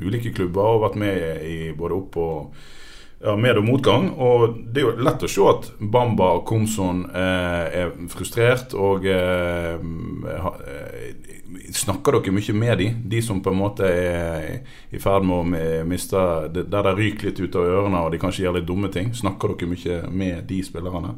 ulike 0.01 0.33
klubber 0.33 0.73
og 0.73 0.87
vært 0.87 1.03
med 1.03 1.43
i 1.47 1.59
både 1.77 1.99
opp- 1.99 2.23
og 2.23 2.71
med- 3.37 3.57
og 3.57 3.63
motgang. 3.65 4.09
Og 4.19 4.57
det 4.73 4.81
er 4.83 4.87
jo 4.89 5.03
lett 5.03 5.23
å 5.23 5.29
se 5.31 5.45
at 5.49 5.69
Bamba 5.79 6.31
Komson 6.45 7.05
eh, 7.13 7.79
er 7.83 7.93
frustrert. 8.11 8.73
Og 8.75 9.05
eh, 9.05 9.77
ha- 10.43 10.55
eh, 10.67 11.13
snakker 11.73 12.17
dere 12.19 12.33
mye 12.35 12.53
med 12.57 12.77
de? 12.77 12.89
De 13.15 13.21
som 13.21 13.39
på 13.41 13.51
en 13.53 13.59
måte 13.61 13.87
er 13.87 14.61
i 14.91 14.99
ferd 15.01 15.23
med 15.25 15.39
å 15.39 15.85
miste 15.87 16.19
Der 16.53 16.83
det 16.89 16.95
ryker 16.97 17.29
litt 17.29 17.39
ut 17.39 17.55
av 17.55 17.65
ørene 17.69 18.01
og 18.03 18.11
de 18.11 18.19
kanskje 18.21 18.43
gjør 18.45 18.59
litt 18.59 18.67
dumme 18.69 18.91
ting. 18.91 19.13
Snakker 19.15 19.55
dere 19.55 19.71
mye 19.73 19.99
med 20.11 20.47
de 20.49 20.61
spillerne? 20.65 21.15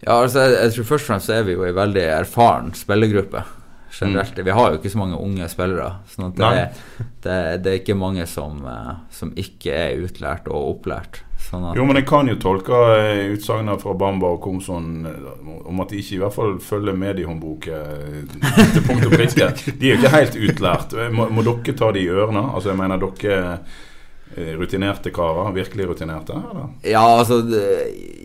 Ja, 0.00 0.20
altså 0.22 0.46
jeg, 0.46 0.54
jeg 0.62 0.72
tror 0.78 0.84
først 0.94 1.04
og 1.04 1.08
fremst 1.10 1.28
er 1.34 1.42
vi 1.44 1.52
jo 1.58 1.64
en 1.68 1.74
veldig 1.76 2.04
erfaren 2.22 2.70
spillergruppe 2.72 3.42
generelt. 3.90 4.38
Vi 4.38 4.50
har 4.50 4.70
jo 4.70 4.78
ikke 4.78 4.92
så 4.92 5.00
mange 5.00 5.18
unge 5.20 5.48
spillere. 5.50 5.88
Sånn 6.10 6.34
det, 6.38 6.52
det, 7.24 7.40
det 7.64 7.72
er 7.72 7.80
ikke 7.80 7.98
mange 7.98 8.26
som, 8.30 8.62
eh, 8.66 8.94
som 9.14 9.34
ikke 9.38 9.74
er 9.74 10.06
utlært 10.06 10.48
og 10.50 10.76
opplært. 10.76 11.22
Sånn 11.40 11.70
Jo, 11.76 11.84
men 11.88 11.98
jeg 11.98 12.06
kan 12.08 12.28
jo 12.30 12.36
tolke 12.40 12.78
eh, 12.94 13.32
utsagnene 13.34 13.76
fra 13.80 13.94
Bamba 13.98 14.34
og 14.36 14.42
Komson 14.44 15.06
eh, 15.08 15.28
om 15.70 15.82
at 15.82 15.92
de 15.92 16.00
ikke 16.02 16.16
i 16.18 16.22
hvert 16.22 16.36
fall 16.36 16.56
følger 16.62 16.98
mediehåndbok 17.00 17.70
eh, 17.74 18.18
til 18.74 18.84
punkt 18.86 19.08
og 19.08 19.14
prikke. 19.16 19.52
De 19.80 19.90
er 19.90 19.94
jo 19.94 20.00
ikke 20.00 20.16
helt 20.16 20.36
utlært. 20.38 20.96
Må, 21.14 21.30
må 21.32 21.46
dere 21.46 21.76
ta 21.78 21.90
de 21.96 22.04
i 22.04 22.10
ørene? 22.12 22.44
Altså, 22.52 22.72
jeg 22.72 22.80
mener 22.82 23.00
dere 23.00 23.40
rutinerte 24.36 25.10
karer. 25.10 25.52
Virkelig 25.52 25.88
rutinerte? 25.90 26.32
Eller? 26.32 26.68
Ja, 26.86 27.02
altså 27.18 27.40
det, 27.42 27.64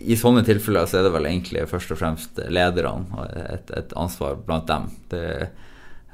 I 0.06 0.16
sånne 0.18 0.44
tilfeller 0.46 0.86
så 0.86 1.00
er 1.00 1.08
det 1.08 1.14
vel 1.16 1.26
egentlig 1.30 1.66
først 1.70 1.92
og 1.94 2.00
fremst 2.00 2.38
lederne 2.52 3.10
og 3.16 3.42
et, 3.42 3.72
et 3.74 3.96
ansvar 3.98 4.38
blant 4.46 4.68
dem. 4.70 4.88
Det, 5.10 5.26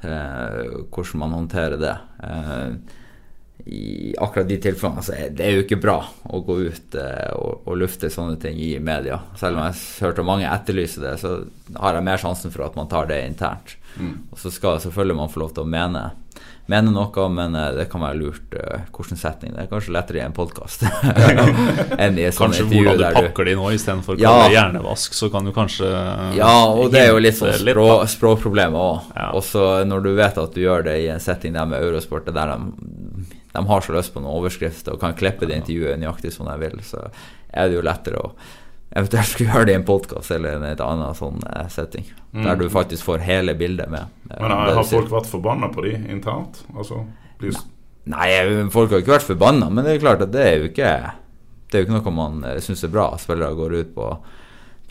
eh, 0.01 0.59
hvordan 0.89 1.21
man 1.21 1.37
håndterer 1.37 1.77
det. 1.81 1.95
Eh, 2.23 2.99
I 3.73 4.15
akkurat 4.19 4.49
de 4.49 4.57
tilfellene 4.59 5.03
så 5.05 5.13
er 5.15 5.29
det 5.37 5.51
jo 5.53 5.61
ikke 5.63 5.79
bra 5.83 5.99
å 6.25 6.41
gå 6.43 6.57
ut 6.65 6.97
eh, 6.99 7.29
og, 7.37 7.69
og 7.69 7.77
lufte 7.79 8.09
sånne 8.11 8.39
ting 8.41 8.57
i 8.59 8.73
media. 8.83 9.21
Selv 9.39 9.61
om 9.61 9.67
jeg 9.69 10.07
hørte 10.07 10.25
mange 10.27 10.49
etterlyse 10.49 11.03
det, 11.03 11.15
så 11.21 11.37
har 11.77 11.95
jeg 11.95 12.07
mer 12.09 12.19
sjansen 12.19 12.51
for 12.51 12.65
at 12.65 12.75
man 12.79 12.89
tar 12.91 13.07
det 13.11 13.21
internt. 13.29 13.77
Og 14.33 14.39
så 14.41 14.49
skal 14.49 14.81
selvfølgelig 14.81 15.19
man 15.21 15.29
få 15.29 15.43
lov 15.43 15.53
til 15.53 15.67
å 15.67 15.69
mene, 15.69 16.07
mene 16.71 16.93
noe, 16.95 17.25
men 17.29 17.55
eh, 17.59 17.71
det 17.75 17.85
kan 17.91 18.01
være 18.05 18.15
lurt 18.21 18.53
eh, 18.55 18.85
hvordan 18.95 19.19
setning. 19.19 19.51
Det 19.55 19.65
er 19.65 19.69
kanskje 19.71 19.91
lettere 19.95 20.21
i 20.21 20.23
en 20.23 20.35
podkast 20.35 20.85
enn 22.03 22.17
i 22.19 22.23
et 22.29 22.35
sånt 22.35 22.55
Kanskje 22.55 22.67
hvordan 22.69 23.01
du 23.01 23.03
pakker 23.17 23.47
det 23.49 23.55
inn 23.55 23.63
òg, 23.63 23.73
istedenfor 23.77 24.19
Ja. 24.21 24.33
hjernevask, 24.53 25.13
så 25.17 25.29
kan 25.33 25.43
du 25.47 25.51
kanskje 25.55 25.89
Ja, 26.37 26.53
og 26.71 26.91
det 26.93 27.01
er 27.03 27.11
jo 27.11 27.19
litt 27.23 27.35
sånn 27.39 27.51
språ, 27.59 27.87
da. 27.99 28.07
språkproblemer 28.15 28.79
òg. 28.79 29.11
Ja. 29.17 29.29
Og 29.35 29.43
så 29.47 29.67
når 29.89 30.07
du 30.07 30.11
vet 30.17 30.39
at 30.39 30.55
du 30.55 30.61
gjør 30.63 30.87
det 30.87 30.97
i 31.03 31.09
en 31.13 31.19
setting 31.23 31.53
der 31.57 31.67
med 31.69 31.83
Eurosport, 31.83 32.31
der 32.31 32.55
de, 32.55 33.27
de 33.53 33.65
har 33.69 33.81
så 33.85 33.93
lyst 33.97 34.13
på 34.15 34.23
noen 34.23 34.39
overskrifter 34.39 34.95
og 34.95 35.03
kan 35.03 35.15
klippe 35.19 35.45
det 35.49 35.59
intervjuet 35.61 35.99
nøyaktig 36.01 36.31
som 36.33 36.47
de 36.49 36.55
vil, 36.63 36.79
så 36.87 37.09
er 37.53 37.67
det 37.69 37.75
jo 37.81 37.83
lettere 37.85 38.23
å 38.23 38.31
eventuelt 38.95 39.27
skulle 39.29 39.53
gjøre 39.53 39.67
det 39.69 39.73
i 39.73 39.79
en 39.79 39.85
podkast 39.87 40.31
eller 40.35 40.57
en 40.57 40.65
et 40.67 40.81
annet 40.83 41.17
sånn 41.17 41.41
setting. 41.71 42.05
setting. 42.05 42.45
Der 42.45 42.59
du 42.59 42.67
faktisk 42.69 43.07
får 43.07 43.25
hele 43.25 43.55
bildet 43.57 43.89
med. 43.89 44.05
eh, 44.29 44.37
Men 44.41 44.51
har, 44.53 44.73
har 44.77 44.87
folk 44.87 45.09
vært 45.11 45.29
forbanna 45.31 45.69
på 45.73 45.85
de 45.85 45.95
internt? 46.13 46.63
Altså, 46.77 47.03
Nei, 48.03 48.29
folk 48.71 48.91
har 48.91 48.99
ikke 49.03 49.15
vært 49.15 49.27
forbanna, 49.29 49.69
men 49.71 49.85
det 49.85 49.93
er 49.93 50.03
klart 50.03 50.23
at 50.23 50.31
det 50.33 50.41
er 50.43 50.55
jo 50.59 50.69
ikke 50.69 50.87
Det 51.71 51.77
er 51.77 51.83
jo 51.83 51.87
ikke 51.87 51.95
noe 51.95 52.11
man 52.15 52.41
uh, 52.43 52.57
syns 52.59 52.83
er 52.83 52.91
bra 52.91 53.05
at 53.13 53.23
spillere 53.23 53.55
går 53.57 53.75
ut 53.79 53.93
på 53.95 54.07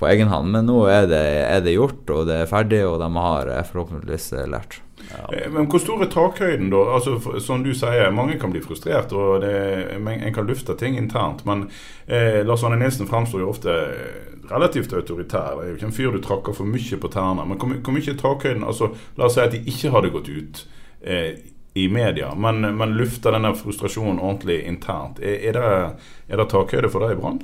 på 0.02 0.10
egen 0.10 0.32
hånd, 0.32 0.50
men 0.54 0.66
nå 0.66 0.80
er 0.90 1.06
det, 1.10 1.26
er 1.46 1.62
det 1.64 1.76
gjort, 1.76 2.02
og 2.10 2.26
det 2.30 2.42
er 2.42 2.50
ferdig, 2.50 2.82
og 2.88 2.98
de 3.02 3.10
har 3.16 3.52
eh, 3.52 3.66
forhåpentligvis 3.68 4.32
eh, 4.34 4.48
lært. 4.50 4.80
Ja. 5.10 5.48
Men 5.50 5.66
hvor 5.70 5.80
stor 5.82 6.02
er 6.02 6.10
takhøyden, 6.10 6.70
da? 6.72 6.82
Altså, 6.96 7.16
som 7.42 7.62
du 7.64 7.72
sier, 7.76 8.10
mange 8.14 8.38
kan 8.40 8.52
bli 8.52 8.62
frustrert, 8.64 9.12
og 9.12 9.42
det, 9.44 9.54
en 9.98 10.34
kan 10.34 10.48
lufte 10.48 10.76
ting 10.78 10.96
internt. 10.98 11.44
Men 11.48 11.68
eh, 12.06 12.42
Lars 12.46 12.64
Arne 12.64 12.78
Nilsen 12.80 13.10
fremstår 13.10 13.44
jo 13.44 13.50
ofte 13.52 13.72
eh, 13.72 14.28
relativt 14.50 14.94
autoritær. 14.96 15.56
Det 15.58 15.64
er 15.64 15.72
jo 15.72 15.78
ikke 15.78 15.88
en 15.90 15.96
fyr 15.96 16.12
du 16.14 16.20
trakker 16.24 16.56
for 16.56 16.68
mye 16.68 17.00
på 17.00 17.12
tærne. 17.12 17.46
Men 17.48 17.60
hvor, 17.60 17.74
hvor 17.78 17.96
mye 17.96 18.12
er 18.14 18.20
takhøyden? 18.20 18.66
Altså, 18.68 18.92
la 19.18 19.28
oss 19.28 19.38
si 19.38 19.44
at 19.44 19.54
de 19.54 19.62
ikke 19.62 19.94
hadde 19.94 20.12
gått 20.14 20.30
ut 20.32 20.62
eh, 21.00 21.32
i 21.74 21.88
media, 21.88 22.34
men, 22.36 22.60
men 22.76 22.98
lufter 22.98 23.32
denne 23.32 23.54
frustrasjonen 23.56 24.20
ordentlig 24.20 24.60
internt. 24.68 25.22
Er, 25.24 25.38
er, 25.40 25.56
det, 25.56 26.08
er 26.28 26.40
det 26.42 26.50
takhøyde 26.52 26.90
for 26.92 27.04
deg 27.04 27.16
i 27.16 27.20
Brann? 27.20 27.42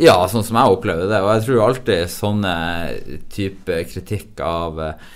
Ja, 0.00 0.16
sånn 0.32 0.46
som 0.46 0.56
jeg 0.56 0.76
opplevde 0.76 1.10
det. 1.10 1.18
Og 1.20 1.34
jeg 1.34 1.46
tror 1.46 1.64
alltid 1.66 2.12
sånne 2.12 2.54
type 3.32 3.82
kritikk 3.90 4.40
av 4.44 4.80
eh, 4.80 5.08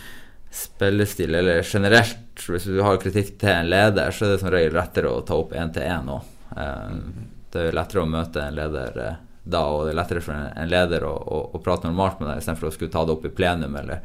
spillestil, 0.54 1.34
eller 1.40 1.64
generelt 1.64 2.20
Hvis 2.34 2.66
du 2.66 2.80
har 2.82 2.98
kritikk 2.98 3.36
til 3.38 3.52
en 3.52 3.70
leder, 3.70 4.10
så 4.10 4.26
er 4.26 4.32
det 4.34 4.40
som 4.42 4.50
regel 4.50 4.74
lettere 4.74 5.12
å 5.12 5.22
ta 5.24 5.36
opp 5.38 5.54
én 5.54 5.70
til 5.72 5.86
én 5.86 6.08
òg. 6.10 6.32
Det 7.54 7.62
er 7.62 7.76
lettere 7.76 8.02
å 8.02 8.10
møte 8.10 8.42
en 8.42 8.56
leder 8.56 8.98
eh, 8.98 9.20
da, 9.44 9.60
og 9.70 9.84
det 9.84 9.92
er 9.92 9.98
lettere 10.00 10.22
for 10.24 10.34
en 10.34 10.70
leder 10.70 11.04
å, 11.06 11.12
å, 11.14 11.40
å 11.54 11.60
prate 11.62 11.86
normalt 11.86 12.18
med 12.20 12.30
deg 12.30 12.40
istedenfor 12.40 12.70
å 12.70 12.74
skulle 12.74 12.92
ta 12.92 13.04
det 13.04 13.14
opp 13.14 13.26
i 13.28 13.32
plenum 13.34 13.76
eller 13.76 14.00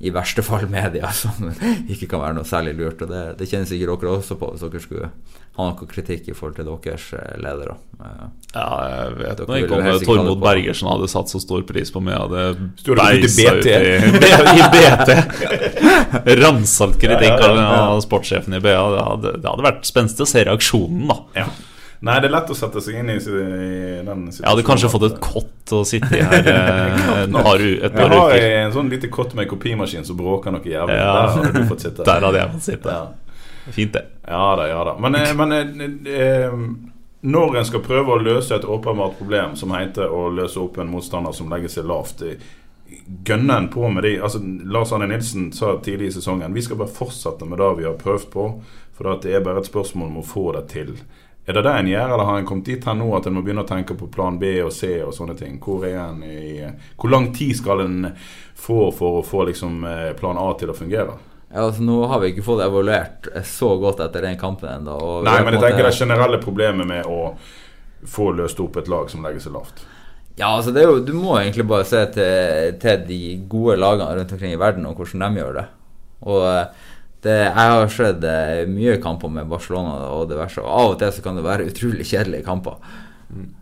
i 0.00 0.10
verste 0.14 0.42
fall 0.42 0.64
media, 0.72 1.10
som 1.22 1.50
ikke 1.52 2.08
kan 2.08 2.22
være 2.24 2.38
noe 2.38 2.48
særlig 2.48 2.76
lurt. 2.78 3.02
Og 3.04 3.10
det, 3.12 3.24
det 3.40 3.50
kjenner 3.50 3.68
sikkert 3.68 4.00
dere 4.00 4.16
også 4.16 4.38
på 4.40 4.48
hvis 4.54 4.64
dere 4.64 4.80
skulle 4.84 5.10
ha 5.58 5.66
noe 5.66 5.88
kritikk 5.90 6.30
i 6.30 6.34
forhold 6.36 6.56
til 6.56 6.68
deres 6.70 7.08
eh, 7.18 7.34
ledere. 7.42 7.74
Eh, 8.00 8.28
Ja, 8.54 8.66
jeg 8.90 9.16
vet 9.20 9.40
Dere 9.44 9.58
ikke 9.62 9.76
om 9.76 10.04
Tormod. 10.06 10.40
Bergersen 10.42 10.88
hadde 10.90 11.06
satt 11.12 11.30
så 11.30 11.38
stor 11.42 11.62
pris 11.68 11.92
på 11.94 12.00
meg. 12.02 12.16
Hadde 12.18 12.46
beisa 12.98 13.52
ut 13.60 13.68
I, 13.70 13.74
i 14.58 14.64
BT. 14.74 15.10
Ramsalt 16.40 16.98
kritikk 17.02 17.36
av 17.46 17.60
av 17.60 18.00
sportssjefen 18.04 18.56
i 18.56 18.62
BA. 18.64 18.78
Det 18.96 19.04
hadde, 19.10 19.34
det 19.42 19.50
hadde 19.52 19.66
vært 19.68 19.84
spenstig 19.88 20.24
å 20.26 20.30
se 20.32 20.46
reaksjonen, 20.48 21.04
da. 21.12 21.18
Ja. 21.44 21.46
Nei, 22.00 22.16
det 22.22 22.30
er 22.30 22.32
lett 22.32 22.50
å 22.52 22.56
sette 22.56 22.80
seg 22.80 22.96
inn 23.02 23.10
i, 23.12 23.18
i 23.20 23.40
den 24.00 24.20
situasjonen. 24.32 24.36
Jeg 24.40 24.48
hadde 24.48 24.62
kanskje 24.64 24.88
fått 24.88 25.02
et 25.10 25.18
kott 25.20 25.72
å 25.76 25.80
sitte 25.84 26.16
i 26.16 26.22
her 26.24 26.46
eh, 26.52 27.10
et 27.26 27.34
par, 27.34 27.60
uker. 27.60 27.98
Jeg 28.00 28.12
har 28.16 28.36
en 28.62 28.72
sånn 28.72 28.88
lite 28.92 29.10
kott 29.12 29.34
med 29.36 29.50
kopimaskin 29.50 30.06
som 30.08 30.16
bråker 30.16 30.54
noe 30.54 30.64
jævlig. 30.64 30.96
Ja. 30.96 31.10
Der 31.18 31.34
hadde 31.34 31.50
du 31.58 31.68
fått 31.68 31.84
sitte. 31.84 32.06
Der 32.08 32.24
hadde 32.24 32.40
jeg 32.40 32.54
fått 32.54 32.68
sitte. 32.70 32.94
Ja. 32.96 33.34
Fint, 33.76 33.92
det. 33.98 34.06
Ja 34.24 34.46
da, 34.56 34.70
ja 34.70 34.80
da. 34.88 34.96
Men, 34.96 35.18
eh, 35.20 35.34
men 35.36 35.52
eh, 36.08 36.56
når 37.20 37.60
en 37.60 37.68
skal 37.68 37.84
prøve 37.84 38.16
å 38.16 38.24
løse 38.24 38.56
et 38.56 38.64
åpenbart 38.64 39.18
problem 39.20 39.52
som 39.60 39.76
heter 39.76 40.08
å 40.08 40.30
løse 40.32 40.56
opp 40.62 40.80
en 40.80 40.88
motstander 40.88 41.36
som 41.36 41.52
legger 41.52 41.72
seg 41.76 41.88
lavt 41.90 42.24
Gønner 43.28 43.60
en 43.60 43.68
på 43.70 43.86
med 43.92 44.02
de 44.02 44.16
altså, 44.24 44.40
Lars 44.66 44.90
Arne 44.96 45.06
Nilsen 45.10 45.50
sa 45.54 45.76
tidlig 45.84 46.08
i 46.08 46.14
sesongen 46.16 46.56
Vi 46.56 46.64
skal 46.64 46.80
bare 46.80 46.90
fortsette 46.90 47.46
med 47.46 47.60
det 47.60 47.68
vi 47.78 47.86
har 47.86 48.00
prøvd 48.00 48.30
på, 48.32 48.46
for 48.96 49.20
det 49.20 49.34
er 49.36 49.44
bare 49.44 49.60
et 49.60 49.68
spørsmål 49.68 50.08
om 50.08 50.22
å 50.22 50.26
få 50.26 50.46
det 50.56 50.64
til. 50.72 50.96
Er 51.50 51.56
det 51.56 51.64
det 51.66 51.70
en 51.74 51.88
gjør, 51.90 52.12
eller 52.14 52.28
har 52.28 52.36
en 52.38 52.46
kommet 52.46 52.68
dit 52.70 52.84
her 52.86 52.94
nå 52.94 53.08
at 53.16 53.26
en 53.26 53.34
må 53.34 53.40
begynne 53.42 53.64
å 53.64 53.66
tenke 53.66 53.96
på 53.98 54.06
plan 54.12 54.36
B 54.38 54.52
og 54.62 54.70
C 54.74 55.00
og 55.02 55.10
sånne 55.16 55.34
ting? 55.34 55.56
Hvor 55.58 55.82
i 55.82 56.68
Hvor 56.94 57.10
lang 57.10 57.32
tid 57.34 57.56
skal 57.58 57.82
en 57.82 58.12
få 58.54 58.92
for 58.94 59.18
å 59.18 59.24
få 59.26 59.48
liksom 59.48 59.82
eh, 59.88 60.12
plan 60.14 60.38
A 60.38 60.46
til 60.60 60.70
å 60.70 60.76
fungere? 60.76 61.16
Ja, 61.50 61.64
altså 61.64 61.82
Nå 61.82 62.04
har 62.06 62.20
vi 62.22 62.30
ikke 62.30 62.44
fått 62.46 62.62
evaluert 62.62 63.26
så 63.48 63.72
godt 63.82 64.04
etter 64.04 64.22
den 64.28 64.38
kampen 64.38 64.70
ennå. 64.70 64.98
Nei, 65.26 65.40
men 65.42 65.56
jeg 65.56 65.64
tenker 65.64 65.88
det 65.88 65.96
generelle 65.96 66.38
problemet 66.42 66.86
med 66.86 67.08
å 67.10 67.32
få 68.06 68.30
løst 68.38 68.60
opp 68.62 68.78
et 68.78 68.92
lag 68.92 69.10
som 69.10 69.26
legger 69.26 69.42
seg 69.42 69.56
lavt. 69.56 69.82
Ja, 70.38 70.52
altså 70.54 70.70
det 70.72 70.84
er 70.84 70.92
jo, 70.92 71.02
Du 71.02 71.12
må 71.18 71.34
egentlig 71.40 71.66
bare 71.68 71.88
se 71.88 72.04
til, 72.14 72.78
til 72.80 73.02
de 73.08 73.20
gode 73.50 73.80
lagene 73.80 74.14
rundt 74.20 74.38
omkring 74.38 74.54
i 74.54 74.60
verden 74.60 74.86
og 74.86 75.02
hvordan 75.02 75.26
de 75.26 75.42
gjør 75.42 75.58
det. 75.58 75.66
Og 76.30 76.46
eh, 76.46 76.86
det, 77.24 77.36
Jeg 77.36 77.52
har 77.72 77.88
sett 77.92 78.24
eh, 78.24 78.64
mye 78.70 78.96
kamper 79.02 79.32
med 79.32 79.48
Barcelona 79.50 80.10
og 80.16 80.28
diverse, 80.30 80.62
og 80.62 80.70
av 80.70 80.94
og 80.94 80.98
til 81.00 81.14
så 81.16 81.24
kan 81.24 81.38
det 81.38 81.46
være 81.46 81.68
utrolig 81.68 82.06
kjedelige 82.08 82.46
kamper. 82.46 82.78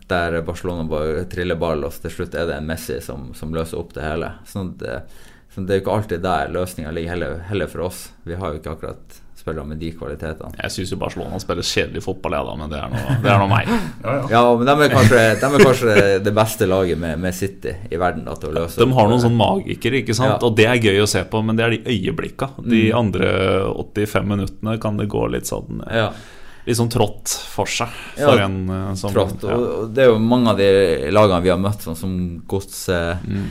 Der 0.09 0.39
Barcelona 0.41 0.85
bare 0.89 1.25
triller 1.29 1.59
ball, 1.59 1.83
og 1.85 1.97
til 2.01 2.13
slutt 2.13 2.37
er 2.37 2.47
det 2.49 2.57
en 2.57 2.69
Messi 2.69 2.99
som, 3.05 3.29
som 3.37 3.53
løser 3.53 3.81
opp 3.81 3.91
det 3.97 4.05
hele. 4.05 4.31
Sånn 4.49 4.73
at, 4.75 4.85
eh, 4.87 5.25
sånn 5.53 5.65
at 5.65 5.69
det 5.69 5.75
er 5.75 5.81
jo 5.81 5.85
ikke 5.85 5.97
alltid 5.97 6.23
der 6.25 6.53
løsninga 6.55 6.93
ligger, 6.95 7.15
heller, 7.15 7.41
heller 7.51 7.71
for 7.71 7.89
oss. 7.89 8.05
Vi 8.23 8.39
har 8.39 8.53
jo 8.53 8.61
ikke 8.61 8.77
akkurat 8.77 9.19
spillere 9.49 9.65
med 9.67 9.77
de 9.81 9.91
kvalitetene. 9.97 10.53
Jeg 10.61 10.71
syns 10.73 10.93
jo 10.93 10.97
Barcelona 11.01 11.39
spiller 11.41 11.65
kjedelig 11.65 12.03
fotball, 12.05 12.35
jeg, 12.37 12.47
da, 12.47 12.55
men 12.59 12.71
det 12.71 12.79
er 12.79 12.93
noe, 12.93 13.17
det 13.23 13.31
er 13.33 13.45
meg. 13.49 13.69
Ja, 13.69 14.13
ja. 14.15 14.23
Ja, 14.33 14.41
men 14.55 14.69
de 14.69 14.87
er 14.87 14.93
kanskje, 14.93 15.21
de 15.41 15.49
er 15.49 15.65
kanskje 15.65 16.07
det 16.25 16.33
beste 16.37 16.69
laget 16.69 17.01
med, 17.01 17.19
med 17.19 17.35
City 17.35 17.75
i 17.89 17.99
verden 17.99 18.25
da, 18.27 18.35
til 18.39 18.51
å 18.51 18.57
løse 18.61 18.81
De 18.81 18.89
har 18.97 19.11
noen 19.11 19.23
sånn 19.23 19.37
magikere, 19.39 20.03
ikke 20.03 20.17
sant? 20.17 20.37
Mm. 20.37 20.47
og 20.49 20.57
det 20.59 20.67
er 20.69 20.83
gøy 20.89 21.03
å 21.03 21.07
se 21.09 21.23
på, 21.29 21.43
men 21.45 21.59
det 21.59 21.65
er 21.65 21.77
de 21.77 21.95
øyeblikka. 21.95 22.51
De 22.69 22.83
andre 22.95 23.31
85 23.75 24.29
minuttene 24.33 24.75
kan 24.81 24.99
det 24.99 25.09
gå 25.11 25.23
litt 25.33 25.49
sånn 25.49 25.81
eh, 25.87 26.03
Ja, 26.03 26.75
sånn 26.77 26.91
trått 26.93 27.31
for 27.49 27.69
seg 27.69 27.93
Ja, 28.19 28.35
en 28.45 28.61
eh, 28.69 28.91
som 28.99 29.15
trått. 29.15 29.41
ja. 29.47 29.55
Og, 29.55 29.89
det 29.95 30.05
er 30.05 30.13
jo 30.13 30.19
mange 30.21 30.53
av 30.53 30.61
de 30.61 30.69
lagene 31.15 31.41
vi 31.45 31.53
har 31.53 31.61
møtt, 31.61 31.81
sånn 31.87 31.97
som 31.99 32.13
Godset, 32.49 33.25
Mm. 33.25 33.49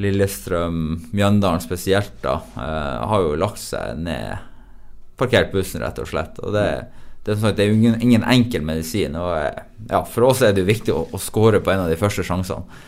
Lillestrøm, 0.00 0.76
Mjøndalen 1.12 1.60
spesielt, 1.60 2.14
da, 2.22 2.38
eh, 2.56 3.00
har 3.10 3.20
jo 3.20 3.34
lagt 3.36 3.60
seg 3.60 3.98
ned 4.00 4.49
Parkert 5.20 5.52
bussen, 5.52 5.84
rett 5.84 6.00
og 6.02 6.08
slett. 6.10 6.40
Og 6.42 6.54
det, 6.56 6.66
det, 7.26 7.36
er 7.36 7.56
det 7.56 7.66
er 7.66 7.74
ingen, 7.74 7.98
ingen 8.00 8.24
enkel 8.24 8.64
medisin. 8.66 9.18
Og 9.20 9.34
eh, 9.36 9.66
ja, 9.90 10.02
for 10.08 10.30
oss 10.30 10.42
er 10.46 10.56
det 10.56 10.64
jo 10.64 10.70
viktig 10.70 10.96
å, 10.96 11.04
å 11.12 11.20
skåre 11.20 11.62
på 11.62 11.74
en 11.74 11.84
av 11.84 11.92
de 11.92 12.00
første 12.00 12.24
sjansene. 12.26 12.80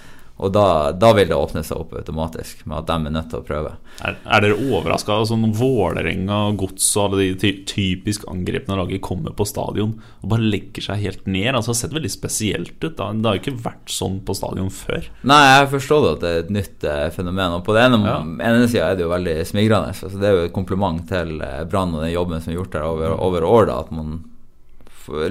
Og 0.42 0.50
da, 0.50 0.90
da 0.96 1.12
vil 1.14 1.28
det 1.28 1.36
åpne 1.36 1.60
seg 1.62 1.76
opp 1.78 1.92
automatisk, 1.94 2.64
med 2.66 2.78
at 2.80 2.86
de 2.88 2.94
er 3.06 3.12
nødt 3.14 3.28
til 3.30 3.38
å 3.42 3.44
prøve. 3.46 3.74
Er, 4.02 4.16
er 4.24 4.40
dere 4.42 4.56
overraska? 4.58 5.12
Altså, 5.20 5.36
når 5.38 5.52
Vålerenga, 5.60 6.38
Gods 6.58 6.86
og 6.96 7.04
alle 7.04 7.20
de 7.20 7.34
ty 7.38 7.50
typisk 7.68 8.24
angrepne 8.32 8.78
laget 8.80 9.02
kommer 9.04 9.34
på 9.38 9.46
stadion 9.46 9.92
og 10.22 10.32
bare 10.32 10.42
legger 10.48 10.82
seg 10.88 11.02
helt 11.04 11.28
ned. 11.30 11.52
Altså, 11.54 11.70
det 11.70 11.76
har 11.76 11.80
sett 11.82 11.94
veldig 11.98 12.10
spesielt 12.14 12.74
ut. 12.82 12.96
Da. 12.98 13.10
Det 13.12 13.28
har 13.28 13.38
jo 13.38 13.42
ikke 13.44 13.62
vært 13.68 13.92
sånn 13.92 14.18
på 14.26 14.34
stadion 14.34 14.72
før. 14.74 15.06
Nei, 15.30 15.38
jeg 15.52 15.70
forstår 15.76 16.08
at 16.14 16.24
det 16.24 16.32
er 16.32 16.42
et 16.42 16.52
nytt 16.58 16.88
eh, 16.90 17.06
fenomen. 17.14 17.58
Og 17.60 17.64
på 17.68 17.76
den 17.78 17.98
ene, 18.00 18.16
Ja. 18.16 18.18
ene 18.50 18.66
sida 18.72 18.88
er 18.90 18.98
det 18.98 19.06
jo 19.06 19.12
veldig 19.14 19.36
smigrende. 19.52 19.92
Altså, 19.94 20.10
det 20.18 20.26
er 20.32 20.36
jo 20.40 20.48
et 20.48 20.56
kompliment 20.56 21.04
til 21.12 21.36
eh, 21.44 21.62
Brann 21.70 21.94
og 21.94 22.02
den 22.02 22.14
jobben 22.16 22.42
som 22.42 22.50
er 22.54 22.58
gjort 22.58 22.74
der 22.74 22.88
over, 22.88 23.14
over 23.28 23.46
år, 23.46 23.68
da, 23.70 23.78
at 23.86 23.94
man 23.94 24.18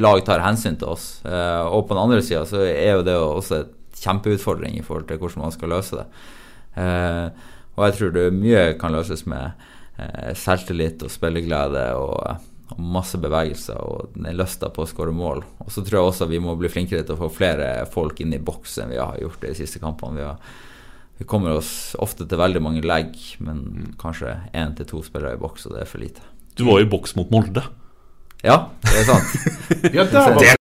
lag 0.04 0.24
tar 0.28 0.42
hensyn 0.44 0.76
til 0.80 0.94
oss. 0.94 1.06
Eh, 1.26 1.62
og 1.68 1.86
på 1.90 1.96
den 1.98 2.04
andre 2.06 2.24
sida 2.24 2.46
så 2.48 2.64
er 2.64 2.98
jo 3.00 3.06
det 3.08 3.18
også 3.20 3.62
et 3.64 3.78
kjempeutfordring 4.02 4.78
i 4.80 4.86
forhold 4.86 5.08
til 5.10 5.22
hvordan 5.22 5.46
man 5.46 5.56
skal 5.56 5.74
løse 5.76 6.00
det. 6.00 6.08
Eh, 6.82 7.28
og 7.78 7.86
jeg 7.88 7.98
tror 7.98 8.16
det 8.16 8.26
mye 8.36 8.64
kan 8.80 8.96
løses 8.96 9.26
med 9.30 9.52
eh, 9.98 10.32
selvtillit 10.38 11.04
og 11.06 11.14
spilleglede 11.14 11.86
og, 12.00 12.18
og 12.72 12.82
masse 12.82 13.20
bevegelser 13.22 13.80
og 13.80 14.16
den 14.16 14.30
lysta 14.38 14.72
på 14.74 14.86
å 14.86 14.90
skåre 14.90 15.16
mål. 15.16 15.44
Og 15.66 15.72
så 15.74 15.84
tror 15.84 16.00
jeg 16.00 16.12
også 16.12 16.30
vi 16.32 16.42
må 16.44 16.56
bli 16.60 16.72
flinkere 16.72 17.06
til 17.06 17.18
å 17.18 17.24
få 17.24 17.32
flere 17.42 17.74
folk 17.92 18.22
inn 18.24 18.36
i 18.36 18.42
boks 18.42 18.80
enn 18.82 18.94
vi 18.94 19.02
har 19.02 19.20
gjort 19.22 19.44
de 19.46 19.56
siste 19.58 19.82
kampene. 19.84 20.20
Vi, 20.20 20.28
har, 20.28 20.40
vi 21.22 21.28
kommer 21.30 21.60
oss 21.60 21.94
ofte 22.02 22.28
til 22.28 22.42
veldig 22.42 22.64
mange 22.64 22.86
legg, 22.86 23.18
men 23.44 23.94
kanskje 24.02 24.38
én 24.58 24.76
til 24.78 24.90
to 24.90 25.04
spillere 25.08 25.38
i 25.38 25.44
boks, 25.44 25.68
og 25.68 25.78
det 25.78 25.86
er 25.86 25.92
for 25.92 26.04
lite. 26.04 26.26
Du 26.58 26.66
var 26.68 26.82
jo 26.82 26.88
i 26.88 26.92
boks 26.92 27.16
mot 27.20 27.32
Molde. 27.32 27.64
Ja, 28.42 28.66
det 28.88 29.04
er 29.04 29.14
sant. 29.14 29.38
Ja, 29.96 30.08
der 30.10 30.61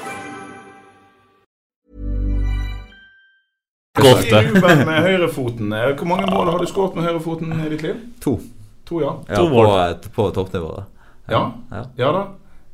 Ruben 3.99 4.85
med 4.87 5.01
høyrefoten. 5.03 5.73
eh, 5.73 5.95
Hvor 5.95 6.07
mange 6.07 6.27
mål 6.31 6.47
har 6.51 6.59
du 6.59 6.65
skåret 6.69 6.95
med 6.95 7.03
høyrefoten 7.03 7.51
i 7.65 7.69
ditt 7.73 7.81
liv? 7.83 7.97
To. 8.23 8.37
To, 8.87 9.01
ja. 9.01 9.17
Ja, 9.27 9.35
To 9.35 9.49
på, 9.49 10.11
på 10.15 10.29
toppnivå. 10.35 10.83
Ja, 11.27 11.51
Ja. 11.71 11.81
ja 11.97 12.11
da. 12.15 12.21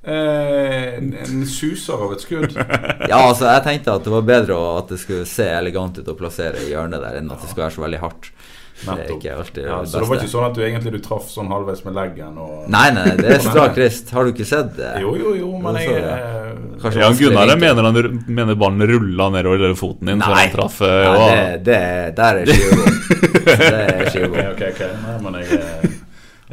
Eh, 0.07 0.97
en, 0.97 1.13
en 1.17 1.45
suser 1.45 1.93
av 2.05 2.13
et 2.13 2.21
skudd. 2.21 2.53
Ja, 3.09 3.23
altså 3.31 3.45
jeg 3.49 3.63
tenkte 3.65 3.95
at 3.97 4.03
det 4.05 4.13
var 4.13 4.21
bedre 4.21 4.59
at 4.77 4.89
det 4.93 4.99
skulle 5.01 5.25
se 5.25 5.43
elegant 5.57 5.97
ut 5.97 6.07
å 6.07 6.15
plassere 6.15 6.61
i 6.63 6.69
hjørnet 6.71 7.01
der, 7.01 7.17
enn 7.19 7.31
at 7.33 7.41
det 7.41 7.49
skulle 7.49 7.65
være 7.65 7.75
så 7.79 7.83
veldig 7.87 7.99
hardt. 8.05 8.29
Det 8.77 8.93
er 8.93 9.11
ikke 9.15 9.31
alltid 9.33 9.63
Ja, 9.65 9.77
beste. 9.81 9.91
så 9.91 9.99
det 10.03 10.07
var 10.09 10.19
ikke 10.21 10.29
sånn 10.31 10.43
at 10.47 10.53
du 10.57 10.61
egentlig 10.61 10.91
du 10.93 10.99
traff 11.01 11.29
sånn 11.33 11.47
halvveis 11.49 11.79
med 11.87 11.95
leggen? 11.97 12.35
Og... 12.37 12.67
Nei, 12.69 12.83
nei, 12.93 13.05
det 13.17 13.31
er 13.33 13.39
strak 13.41 13.79
rist. 13.81 14.11
Har 14.13 14.27
du 14.27 14.31
ikke 14.35 14.45
sett 14.45 14.75
det? 14.77 14.91
Jo, 15.01 15.15
jo, 15.17 15.31
jo, 15.39 15.49
men 15.63 15.79
jeg 15.81 15.95
eh, 15.97 16.51
Kanskje 16.83 17.01
Ja, 17.01 17.09
Gunnar 17.17 17.53
mener, 17.57 17.87
han, 17.89 18.19
mener 18.27 18.59
ballen 18.61 18.85
rulla 18.91 19.29
nedover 19.33 19.63
hele 19.65 19.73
foten 19.79 20.11
din 20.11 20.21
før 20.21 20.35
Nei, 20.35 20.43
han 20.45 20.53
traff. 20.53 20.77
eh, 20.85 20.93
Nei, 21.07 21.15
og- 21.17 21.31
det, 21.31 21.63
det, 21.65 21.79
der 22.19 22.41
er 22.43 22.53
skivebom. 22.53 23.01
det 23.47 23.57
er 23.73 23.97
Ok, 23.97 24.11
skivebom. 24.13 24.39
ok, 24.53 24.63
ok. 24.69 24.83
Nei, 25.07 25.17
men 25.25 25.39
jeg, 25.41 25.49
jeg 25.57 25.91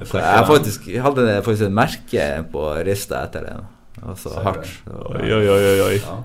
Jeg 0.00 0.48
faktisk, 0.48 0.88
hadde 1.04 1.28
faktisk 1.44 1.68
et 1.68 1.76
merke 1.82 2.28
på 2.56 2.64
rista 2.88 3.20
etter 3.28 3.44
den. 3.50 3.68
Altså 4.04 4.32
hardt. 4.42 4.66
Oi, 4.90 5.28
oi, 5.28 5.44
oi, 5.48 5.80
oi. 5.90 5.94
Ja. 6.00 6.16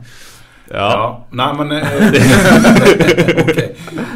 Ja. 0.70 0.90
Ja, 0.94 1.28
nei, 1.32 1.54
men 1.58 1.72
okay. 3.44 3.70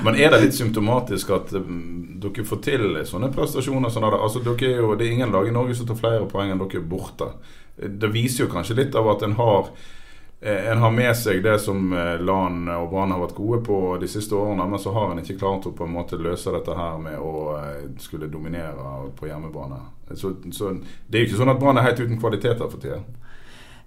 Men 0.04 0.16
er 0.16 0.30
det 0.30 0.42
litt 0.44 0.56
symptomatisk 0.56 1.32
at 1.34 1.52
mm, 1.56 2.20
dere 2.22 2.46
får 2.46 2.62
til 2.66 3.00
sånne 3.08 3.32
prestasjoner? 3.34 3.90
Sånn 3.94 4.06
altså, 4.06 4.44
er 4.44 4.78
jo, 4.78 4.94
det 5.00 5.08
er 5.08 5.16
ingen 5.16 5.34
lag 5.34 5.48
i 5.50 5.56
Norge 5.56 5.76
som 5.78 5.90
tar 5.90 6.00
flere 6.00 6.30
poeng 6.30 6.54
enn 6.54 6.62
dere 6.62 6.84
borte. 6.86 7.32
Det 7.76 8.12
viser 8.14 8.46
jo 8.46 8.52
kanskje 8.52 8.78
litt 8.84 8.96
av 9.00 9.10
at 9.16 9.26
en 9.26 9.34
har 9.40 9.72
eh, 10.42 10.70
en 10.72 10.84
har 10.84 10.94
med 10.94 11.16
seg 11.18 11.42
det 11.46 11.56
som 11.64 11.90
eh, 11.90 12.20
Lan 12.22 12.68
og 12.76 12.92
Brann 12.92 13.16
har 13.16 13.24
vært 13.24 13.40
gode 13.40 13.64
på 13.66 13.80
de 14.02 14.12
siste 14.12 14.38
årene, 14.38 14.68
men 14.70 14.82
så 14.84 14.94
har 14.94 15.12
en 15.12 15.24
ikke 15.24 15.40
klart 15.42 15.66
å 15.66 15.74
på 15.74 15.88
en 15.88 15.96
måte 15.96 16.22
løse 16.22 16.54
dette 16.54 16.78
her 16.78 17.02
med 17.02 17.18
å 17.18 17.58
eh, 17.58 17.90
skulle 18.04 18.30
dominere 18.30 19.10
på 19.18 19.32
hjemmebane. 19.32 19.82
Så, 20.14 20.36
så 20.54 20.76
det 21.08 21.18
er 21.18 21.26
jo 21.26 21.32
ikke 21.32 21.42
sånn 21.42 21.56
at 21.56 21.64
Brann 21.64 21.82
er 21.82 21.90
helt 21.90 22.04
uten 22.04 22.22
kvaliteter 22.22 22.68
for 22.68 22.78
tida. 22.84 23.02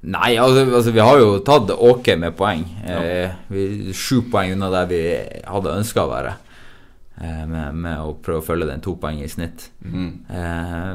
Nei, 0.06 0.36
altså, 0.38 0.62
altså 0.70 0.92
vi 0.94 1.02
har 1.02 1.18
jo 1.18 1.38
tatt 1.46 1.70
ok 1.74 2.12
med 2.22 2.36
poeng. 2.38 2.62
Eh, 2.86 3.32
vi 3.50 3.94
Sju 3.96 4.20
poeng 4.30 4.52
unna 4.54 4.68
der 4.70 4.90
vi 4.90 5.00
hadde 5.42 5.78
ønska 5.80 6.04
å 6.04 6.10
være. 6.12 6.34
Eh, 7.16 7.42
med, 7.48 7.78
med 7.80 8.02
å 8.04 8.12
prøve 8.22 8.42
å 8.42 8.44
følge 8.44 8.68
den 8.68 8.82
to 8.84 8.94
poeng 9.02 9.18
i 9.24 9.30
snitt. 9.30 9.70
Eh, 9.82 10.92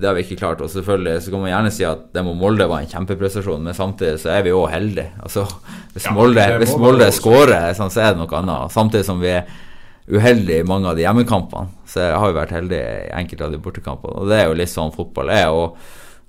det 0.00 0.08
har 0.08 0.18
vi 0.18 0.24
ikke 0.26 0.40
klart. 0.42 0.60
Og 0.60 0.72
selvfølgelig 0.72 1.22
så 1.24 1.32
kan 1.32 1.44
man 1.46 1.52
gjerne 1.52 1.72
si 1.72 1.86
at 1.88 2.10
det 2.12 2.24
med 2.26 2.36
Molde 2.40 2.66
var 2.68 2.84
en 2.84 2.90
kjempeprestasjon, 2.92 3.64
men 3.64 3.78
samtidig 3.78 4.20
så 4.20 4.34
er 4.34 4.44
vi 4.44 4.52
òg 4.56 4.68
heldige. 4.74 5.14
Altså, 5.24 5.46
hvis 5.94 6.10
Ja, 6.10 6.14
Molde, 6.16 6.44
hvis 6.60 6.76
Molde 6.82 7.08
skårer, 7.16 7.70
sånn, 7.78 7.94
så 7.94 8.04
er 8.04 8.12
det 8.12 8.20
noe 8.20 8.42
annet. 8.42 8.76
Samtidig 8.76 9.06
som 9.08 9.22
vi 9.22 9.32
er 9.38 9.48
uheldige 10.10 10.60
i 10.60 10.66
mange 10.66 10.90
av 10.90 10.98
de 10.98 11.06
hjemmekampene, 11.06 11.72
så 11.88 12.10
har 12.10 12.28
vi 12.28 12.36
vært 12.36 12.52
heldige 12.58 12.92
i 13.06 13.10
enkelte 13.22 13.48
av 13.48 13.56
de 13.56 13.64
bortekampene. 13.64 14.20
Og 14.20 14.28
det 14.28 14.42
er 14.42 14.50
jo 14.50 14.60
litt 14.60 14.74
sånn 14.74 14.92
fotball 14.92 15.32
er. 15.32 15.48
og 15.54 15.78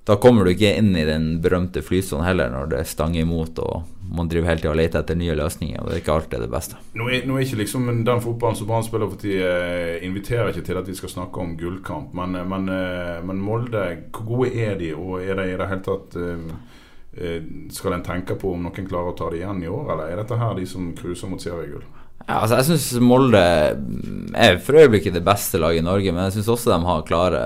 da 0.04 0.16
kommer 0.18 0.44
du 0.44 0.50
ikke 0.50 0.74
inn 0.80 0.96
i 0.98 1.06
den 1.06 1.36
berømte 1.42 1.82
flysonen 1.84 2.26
heller, 2.26 2.50
når 2.50 2.70
det 2.72 2.86
stanger 2.90 3.22
imot 3.22 3.60
og 3.62 3.82
man 4.12 4.28
driver 4.28 4.50
hele 4.50 4.60
tida 4.60 4.72
og 4.72 4.76
leter 4.76 5.00
etter 5.00 5.16
nye 5.16 5.36
løsninger. 5.38 5.80
og 5.80 5.88
Det 5.88 5.94
er 5.94 6.02
ikke 6.02 6.16
alltid 6.16 6.44
det 6.44 6.50
beste. 6.52 6.80
Nå 6.98 7.08
er, 7.08 7.22
nå 7.28 7.36
er 7.36 7.46
ikke 7.46 7.60
liksom 7.62 7.88
den 8.04 8.20
fotballen 8.24 8.58
som 8.58 8.68
Brann 8.68 8.84
spiller 8.84 9.08
for 9.08 9.20
tida, 9.22 9.52
eh, 9.62 10.04
inviterer 10.06 10.52
ikke 10.52 10.66
til 10.66 10.80
at 10.80 10.90
vi 10.90 10.96
skal 10.98 11.14
snakke 11.14 11.40
om 11.40 11.56
gullkamp. 11.56 12.12
Men, 12.18 12.36
eh, 12.36 12.44
men, 12.44 12.68
eh, 12.68 13.22
men 13.24 13.40
Molde, 13.40 13.86
hvor 14.12 14.26
gode 14.26 14.52
er 14.52 14.76
de? 14.76 14.92
Og 14.94 15.22
er 15.22 15.34
det 15.34 15.48
i 15.48 15.56
det 15.56 15.68
hele 15.68 15.86
tatt 15.88 16.18
Skal 17.12 17.92
en 17.92 18.02
tenke 18.02 18.38
på 18.40 18.54
om 18.54 18.62
noen 18.62 18.86
klarer 18.88 19.12
å 19.12 19.16
ta 19.16 19.26
det 19.28 19.42
igjen 19.42 19.62
i 19.62 19.68
år, 19.68 19.90
eller 19.92 20.06
er 20.08 20.16
dette 20.16 20.38
her 20.40 20.54
de 20.56 20.64
som 20.64 20.94
cruiser 20.96 21.28
mot 21.28 21.40
seriegull? 21.40 21.82
Ja, 22.22 22.38
altså 22.38 22.58
Jeg 22.60 22.66
syns 22.68 22.86
Molde 23.02 23.40
er 24.38 24.58
for 24.62 24.78
øyeblikket 24.78 25.16
det 25.16 25.24
beste 25.26 25.58
laget 25.60 25.82
i 25.82 25.86
Norge, 25.86 26.12
men 26.14 26.28
jeg 26.28 26.36
syns 26.36 26.50
også 26.54 26.70
de 26.70 26.78
har 26.86 27.06
klare 27.08 27.42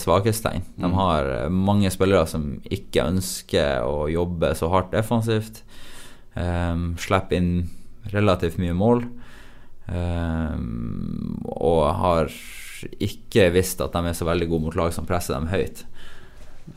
svakhetstegn. 0.00 0.64
De 0.80 0.90
har 0.94 1.30
eh, 1.34 1.48
mange 1.50 1.90
spillere 1.92 2.28
som 2.30 2.52
ikke 2.70 3.08
ønsker 3.10 3.82
å 3.86 4.06
jobbe 4.12 4.52
så 4.58 4.70
hardt 4.72 4.94
defensivt. 4.94 5.64
Um, 6.38 6.94
Slipper 7.00 7.40
inn 7.40 7.52
relativt 8.14 8.60
mye 8.62 8.76
mål. 8.76 9.04
Um, 9.90 11.40
og 11.50 11.82
har 11.98 12.30
ikke 13.02 13.50
visst 13.52 13.82
at 13.82 13.96
de 13.96 14.06
er 14.06 14.16
så 14.16 14.28
veldig 14.28 14.46
gode 14.52 14.68
mot 14.68 14.78
lag 14.78 14.94
som 14.94 15.08
presser 15.08 15.34
dem 15.36 15.50
høyt. 15.50 15.82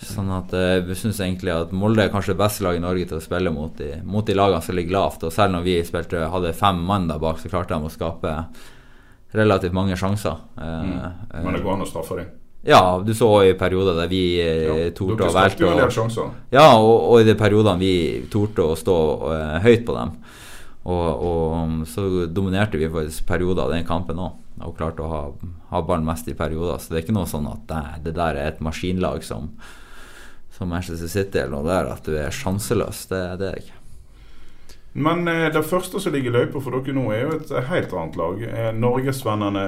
Sånn 0.01 0.29
at 0.33 0.53
jeg 0.57 0.83
vi 0.87 0.95
syns 0.97 1.19
egentlig 1.21 1.51
at 1.53 1.73
Molde 1.75 2.05
er 2.05 2.11
kanskje 2.11 2.33
det 2.33 2.41
beste 2.41 2.63
laget 2.65 2.81
i 2.81 2.83
Norge 2.83 3.07
til 3.09 3.19
å 3.19 3.23
spille 3.23 3.51
mot 3.53 3.75
de, 3.77 3.91
mot 4.03 4.25
de 4.25 4.35
lagene 4.35 4.61
som 4.65 4.75
ligger 4.75 4.95
lavt. 4.97 5.25
Og 5.27 5.33
selv 5.35 5.53
når 5.53 5.65
vi 5.67 5.75
spilte, 5.85 6.23
hadde 6.33 6.53
fem 6.57 6.79
mann 6.87 7.09
der 7.11 7.21
bak, 7.21 7.37
så 7.39 7.51
klarte 7.51 7.77
de 7.77 7.89
å 7.89 7.93
skape 7.93 8.31
relativt 9.33 9.73
mange 9.73 9.97
sjanser. 9.99 10.39
Eh, 10.57 10.87
Men 11.33 11.51
det 11.53 11.59
eh, 11.59 11.63
går 11.65 11.75
an 11.75 11.85
å 11.85 11.89
straffe 11.89 12.17
dem. 12.19 12.31
ja, 12.63 12.81
du 13.05 13.13
så 13.17 13.29
i 13.43 13.53
perioder 13.59 13.97
der 14.01 14.11
vi 14.11 14.23
eh, 14.41 14.63
Ja, 14.65 14.91
torde 14.95 15.27
å 15.29 15.33
velte. 15.33 16.29
Ja, 16.53 16.67
og, 16.77 16.93
og 17.11 17.21
i 17.21 17.27
de 17.27 17.35
periodene 17.39 17.81
vi 17.81 17.95
torde 18.31 18.69
å 18.71 18.77
stå 18.77 18.97
uh, 19.25 19.57
høyt 19.65 19.85
på 19.87 19.97
dem. 19.97 20.15
Og, 20.83 21.23
og 21.27 21.85
så 21.87 22.25
dominerte 22.27 22.77
vi 22.81 22.89
faktisk 22.91 23.27
perioder 23.27 23.65
av 23.65 23.71
den 23.75 23.85
kampen 23.87 24.19
òg. 24.19 24.39
Og 24.63 24.75
klarte 24.77 25.01
å 25.03 25.09
ha, 25.09 25.21
ha 25.71 25.81
ballen 25.81 26.05
mest 26.05 26.27
i 26.29 26.35
perioder. 26.37 26.77
Så 26.79 26.91
det 26.91 26.99
er 26.99 27.05
ikke 27.07 27.15
noe 27.15 27.29
sånn 27.29 27.47
at 27.49 27.63
det, 27.69 27.83
det 28.05 28.13
der 28.19 28.37
er 28.37 28.51
et 28.51 28.61
maskinlag 28.63 29.23
som, 29.25 29.49
som 30.63 30.71
Manchester 30.71 31.11
City 31.11 31.43
eller 31.43 31.57
noe 31.57 31.67
der, 31.67 31.93
at 31.93 32.05
du 32.07 32.15
er 32.15 32.31
sjanseløs. 32.33 33.05
Det, 33.11 33.19
det 33.19 33.23
er 33.29 33.39
det 33.43 33.55
ikke. 33.65 33.79
Men 34.93 35.27
eh, 35.27 35.47
det 35.53 35.63
første 35.65 35.99
som 35.99 36.13
ligger 36.13 36.29
i 36.29 36.33
løypa 36.37 36.61
for 36.61 36.77
dere 36.77 36.93
nå, 36.93 37.07
er 37.11 37.23
jo 37.23 37.37
et 37.39 37.51
eh, 37.51 37.69
helt 37.71 37.93
annet 37.97 38.17
lag. 38.19 38.43
Eh, 38.45 38.67
Norgesvennene 38.77 39.63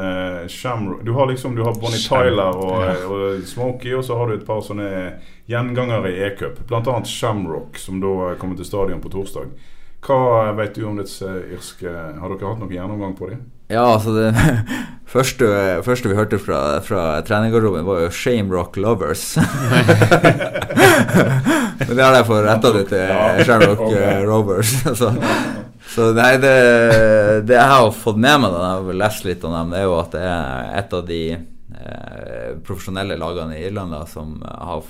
Shamrock 0.53 1.01
Du 1.05 1.15
har 1.17 1.31
liksom 1.31 1.55
Du 1.57 1.63
har 1.65 1.79
Bonnie 1.81 1.97
Tyler 1.97 2.53
og, 2.53 2.75
og 3.09 3.47
Smokey, 3.49 3.95
og 3.97 4.05
så 4.05 4.19
har 4.19 4.29
du 4.29 4.35
et 4.37 4.45
par 4.45 4.61
sånne 4.65 4.89
gjengangere 5.49 6.13
i 6.13 6.21
e-cup. 6.27 6.61
Blant 6.69 6.87
annet 6.91 7.09
Shamrock, 7.09 7.81
som 7.81 7.97
da 8.03 8.35
kommer 8.41 8.57
til 8.59 8.69
stadion 8.69 9.01
på 9.01 9.11
torsdag. 9.17 9.49
Hva 10.05 10.51
vet 10.57 10.75
du 10.77 10.83
om 10.85 10.97
disse 10.99 11.25
irske 11.55 11.89
Har 11.89 12.29
dere 12.35 12.49
hatt 12.51 12.59
noen 12.61 12.73
gjennomgang 12.75 13.15
på 13.17 13.29
dem? 13.31 13.41
Ja, 13.73 13.81
altså 13.95 14.11
det 14.13 14.27
første, 15.15 15.47
første 15.85 16.09
vi 16.11 16.17
hørte 16.19 16.37
fra, 16.37 16.59
fra 16.85 17.05
trenergarderoben, 17.25 17.85
var 17.87 18.03
jo 18.03 18.09
'Shame 18.13 18.53
Rock 18.53 18.77
Lovers'. 18.77 19.39
Men 21.87 21.95
det 21.97 22.03
har 22.05 22.15
jeg 22.19 22.27
fått 22.29 22.43
retta 22.45 22.71
det 22.75 22.83
til 22.91 23.01
Ja, 23.09 23.23
Shamrock 23.47 23.81
ok. 23.87 23.95
eh, 23.97 24.21
Rovers. 24.25 24.71
så, 24.97 25.09
så 25.95 26.11
nei, 26.15 26.35
det, 26.41 26.53
det 27.49 27.57
jeg 27.57 27.71
har 27.73 27.89
fått 27.95 28.19
med 28.21 28.41
meg 28.45 28.53
da 28.53 28.61
jeg 28.61 28.85
har 28.89 28.99
lest 29.01 29.25
litt 29.27 29.43
om 29.47 29.55
dem, 29.57 29.73
det 29.73 29.81
er 29.81 29.87
jo 29.89 29.97
at 29.99 30.13
det 30.15 30.23
er 30.29 30.69
et 30.83 30.95
av 30.99 31.03
de 31.09 31.21
eh, 31.33 32.49
profesjonelle 32.65 33.17
lagene 33.21 33.57
i 33.59 33.65
Irland, 33.67 33.93
da, 33.95 34.03
som 34.09 34.37
har 34.45 34.85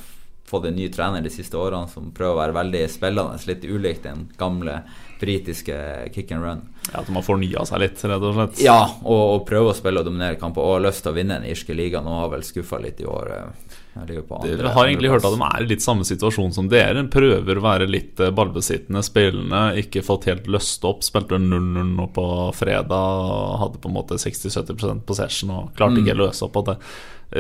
fått 0.45 0.67
en 0.69 0.75
ny 0.77 0.87
trener 0.93 1.23
de 1.25 1.31
siste 1.33 1.57
årene, 1.57 1.89
som 1.89 2.11
prøver 2.15 2.35
å 2.35 2.41
være 2.43 2.57
veldig 2.59 2.83
spillende, 2.93 3.39
litt 3.49 3.65
ulikt 3.65 4.05
den 4.05 4.27
gamle 4.39 4.81
britiske 5.19 5.75
kick 6.13 6.31
and 6.35 6.43
run. 6.43 6.61
Ja, 6.91 6.99
At 7.01 7.07
de 7.07 7.15
har 7.15 7.23
fornya 7.25 7.63
seg 7.65 7.81
litt, 7.81 8.01
rett 8.03 8.21
og 8.27 8.35
slett. 8.37 8.59
Ja, 8.65 8.81
og, 9.03 9.21
og 9.39 9.45
prøve 9.47 9.71
å 9.71 9.77
spille 9.77 10.01
og 10.03 10.05
dominere 10.09 10.37
kamper, 10.41 10.61
og 10.61 10.77
har 10.79 10.85
lyst 10.89 11.03
til 11.05 11.13
å 11.13 11.17
vinne 11.17 11.39
den 11.39 11.49
irske 11.53 11.73
ligaen, 11.77 12.05
og 12.05 12.19
har 12.25 12.29
vel 12.35 12.45
skuffa 12.45 12.81
litt 12.83 13.01
i 13.01 13.07
år. 13.09 13.31
eh, 13.33 13.73
andre- 13.95 14.57
Dere 14.57 14.73
har 14.75 14.85
egentlig 14.89 15.09
hørt 15.13 15.23
at 15.25 15.31
de 15.37 15.41
er 15.47 15.63
i 15.63 15.67
litt 15.69 15.81
samme 15.81 16.03
situasjon 16.03 16.53
som 16.53 16.67
dere. 16.67 17.05
Prøver 17.07 17.57
å 17.57 17.63
være 17.63 17.87
litt 17.89 18.19
eh, 18.19 18.29
ballbesittende, 18.35 19.01
spillende, 19.07 19.61
ikke 19.81 20.03
fått 20.03 20.27
helt 20.29 20.47
løst 20.51 20.83
opp. 20.83 21.01
Spilte 21.07 21.39
0-0 21.39 21.95
nå 21.95 22.09
på 22.13 22.25
fredag, 22.53 23.59
hadde 23.63 23.79
på 23.79 23.87
en 23.89 23.95
måte 23.95 24.19
60-70% 24.19 25.05
possession 25.07 25.49
og 25.55 25.71
klarte 25.79 26.03
ikke 26.03 26.17
å 26.17 26.25
løse 26.25 26.43
opp. 26.49 26.59
Og 26.59 26.65
det, 26.73 26.77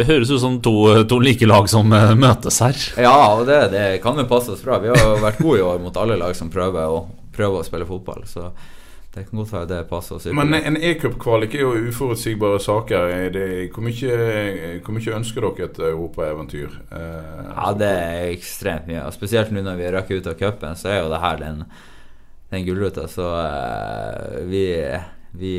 høres 0.07 0.31
ut 0.33 0.41
som 0.41 0.55
to, 0.65 0.73
to 1.07 1.19
like 1.21 1.45
lag 1.45 1.67
som 1.69 1.91
eh, 1.93 2.15
møtes 2.17 2.57
her. 2.63 2.79
Ja, 3.03 3.13
og 3.35 3.45
det, 3.47 3.59
det 3.75 3.83
kan 4.03 4.17
jo 4.17 4.25
passe 4.31 4.55
oss 4.55 4.63
bra. 4.65 4.79
Vi 4.81 4.89
har 4.95 5.19
vært 5.21 5.43
gode 5.43 5.59
i 5.59 5.65
år 5.67 5.83
mot 5.83 5.95
alle 6.01 6.17
lag 6.17 6.33
som 6.39 6.49
prøver 6.51 6.87
å, 6.89 7.03
prøver 7.35 7.61
å 7.61 7.67
spille 7.67 7.87
fotball. 7.89 8.23
Så 8.29 8.49
det 9.15 9.23
kan 9.29 9.39
godt 9.39 9.53
være 9.53 9.67
det 9.69 9.77
passer 9.87 10.17
oss. 10.17 10.25
Men 10.35 10.51
en 10.57 10.75
e-cupkvalik 10.75 11.53
er 11.55 11.61
jo 11.63 11.89
uforutsigbare 11.89 12.59
saker. 12.59 13.05
Er 13.15 13.29
det, 13.31 13.45
hvor, 13.71 13.85
mye, 13.87 14.79
hvor 14.83 14.95
mye 14.97 15.13
ønsker 15.21 15.45
dere 15.47 15.69
et 15.69 15.79
europaeventyr? 15.91 16.73
Eh, 16.91 17.43
Ja, 17.53 17.69
det 17.79 17.91
er 17.95 18.31
ekstremt 18.33 18.89
mye. 18.91 19.05
Og 19.07 19.15
spesielt 19.15 19.53
nå 19.55 19.63
når 19.63 19.79
vi 19.79 19.91
røkker 19.95 20.19
ut 20.19 20.31
av 20.33 20.39
cupen, 20.41 20.75
så 20.75 20.91
er 20.91 20.99
jo 21.03 21.11
det 21.13 21.21
her 21.23 21.39
den, 21.39 21.63
den 22.51 22.65
gullruta. 22.67 23.07
Så 23.11 23.29
eh, 23.39 24.41
vi, 24.51 24.65
vi 25.39 25.55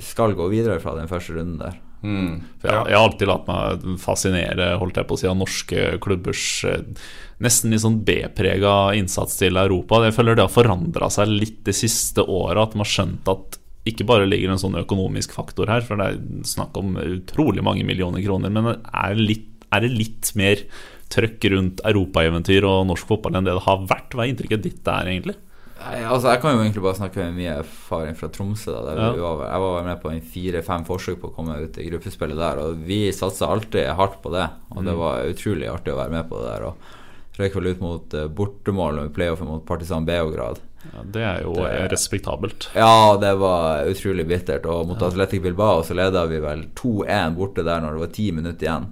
skal 0.00 0.32
gå 0.38 0.48
videre 0.52 0.80
fra 0.80 0.96
den 0.96 1.12
første 1.12 1.36
runden 1.36 1.60
der. 1.60 1.76
Mm, 2.06 2.32
For 2.62 2.70
jeg, 2.70 2.88
jeg 2.92 2.98
har 2.98 3.04
alltid 3.04 3.30
latt 3.30 3.48
meg 3.50 3.86
fascinere 4.02 4.72
holdt 4.80 5.00
jeg 5.00 5.08
på 5.08 5.16
å 5.16 5.20
si, 5.20 5.28
av 5.30 5.38
norske 5.38 5.86
klubbers 6.04 6.46
eh, 6.70 7.06
nesten 7.44 7.74
litt 7.74 7.84
sånn 7.84 8.00
B-prega 8.06 8.74
innsats 8.96 9.36
til 9.40 9.60
Europa. 9.60 10.00
Jeg 10.06 10.16
føler 10.16 10.38
det 10.38 10.46
har 10.46 10.54
forandra 10.54 11.10
seg 11.12 11.32
litt 11.32 11.62
de 11.66 11.74
siste 11.76 12.24
åra. 12.24 12.64
At 12.64 12.76
man 12.76 12.86
har 12.86 12.92
skjønt 12.94 13.30
at 13.32 13.60
ikke 13.86 14.06
bare 14.08 14.26
ligger 14.26 14.52
en 14.52 14.60
sånn 14.60 14.78
økonomisk 14.80 15.36
faktor 15.36 15.70
her, 15.70 15.84
for 15.86 16.00
det 16.00 16.08
er 16.10 16.46
snakk 16.48 16.76
om 16.80 16.96
utrolig 16.98 17.62
mange 17.64 17.86
millioner 17.86 18.24
kroner, 18.24 18.50
men 18.50 18.72
er, 18.74 19.18
litt, 19.20 19.46
er 19.70 19.84
det 19.84 19.92
litt 19.94 20.32
mer 20.38 20.64
trøkk 21.12 21.46
rundt 21.52 21.82
europaeventyr 21.86 22.66
og 22.66 22.88
norsk 22.88 23.06
fotball 23.06 23.38
enn 23.38 23.46
det 23.46 23.54
det 23.54 23.66
har 23.68 23.84
vært? 23.86 24.16
Hva 24.16 24.24
er 24.24 24.32
inntrykket 24.32 24.64
ditt 24.64 24.80
der, 24.86 25.12
egentlig? 25.12 25.36
Nei, 25.78 26.00
altså 26.08 26.30
Jeg 26.32 26.40
kan 26.42 26.54
jo 26.56 26.62
egentlig 26.64 26.82
bare 26.82 26.96
snakke 26.98 27.16
med 27.20 27.34
mye 27.36 27.56
erfaring 27.60 28.16
fra 28.16 28.28
Tromsø. 28.32 28.72
da 28.86 28.94
Ja. 28.96 29.10
vi 29.12 29.20
var, 29.20 29.42
Jeg 29.50 29.60
var 29.60 29.82
med 29.84 30.02
på 30.02 30.10
en 30.10 30.20
fire-fem 30.20 30.84
forsøk 30.86 31.20
på 31.20 31.30
å 31.30 31.34
komme 31.36 31.58
ut 31.62 31.78
i 31.78 31.90
gruppespillet 31.90 32.36
der, 32.36 32.58
og 32.58 32.76
vi 32.86 33.10
satsa 33.12 33.46
alltid 33.52 33.86
hardt 33.94 34.22
på 34.22 34.32
det. 34.32 34.48
Og 34.74 34.84
det 34.84 34.94
var 34.96 35.24
utrolig 35.28 35.68
artig 35.68 35.92
å 35.92 35.96
være 36.00 36.10
med 36.10 36.28
på 36.30 36.40
det 36.40 36.48
der. 36.54 36.64
Og 36.64 36.74
røyk 37.38 37.54
vel 37.54 37.66
ut 37.74 37.80
mot 37.80 38.14
eh, 38.14 38.26
bortemål 38.28 38.94
med 39.02 39.12
playoffen 39.14 39.46
mot 39.46 39.66
Partisan 39.66 40.06
Beograd. 40.06 40.58
Ja, 40.86 41.02
det 41.04 41.22
er 41.22 41.42
jo 41.42 41.52
Det- 41.54 41.90
respektabelt. 41.92 42.68
Ja, 42.74 43.16
det 43.18 43.34
var 43.38 43.84
utrolig 43.84 44.26
bittert. 44.26 44.64
Og 44.66 44.86
mot 44.88 45.02
Atletic 45.02 45.42
Bilbao 45.42 45.82
så 45.82 45.94
leda 45.94 46.24
vi 46.26 46.38
vel 46.40 46.66
2-1 46.74 47.34
borte 47.36 47.64
der 47.64 47.80
når 47.80 47.90
det 47.92 48.00
var 48.00 48.12
ti 48.14 48.30
minutter 48.32 48.66
igjen. 48.66 48.86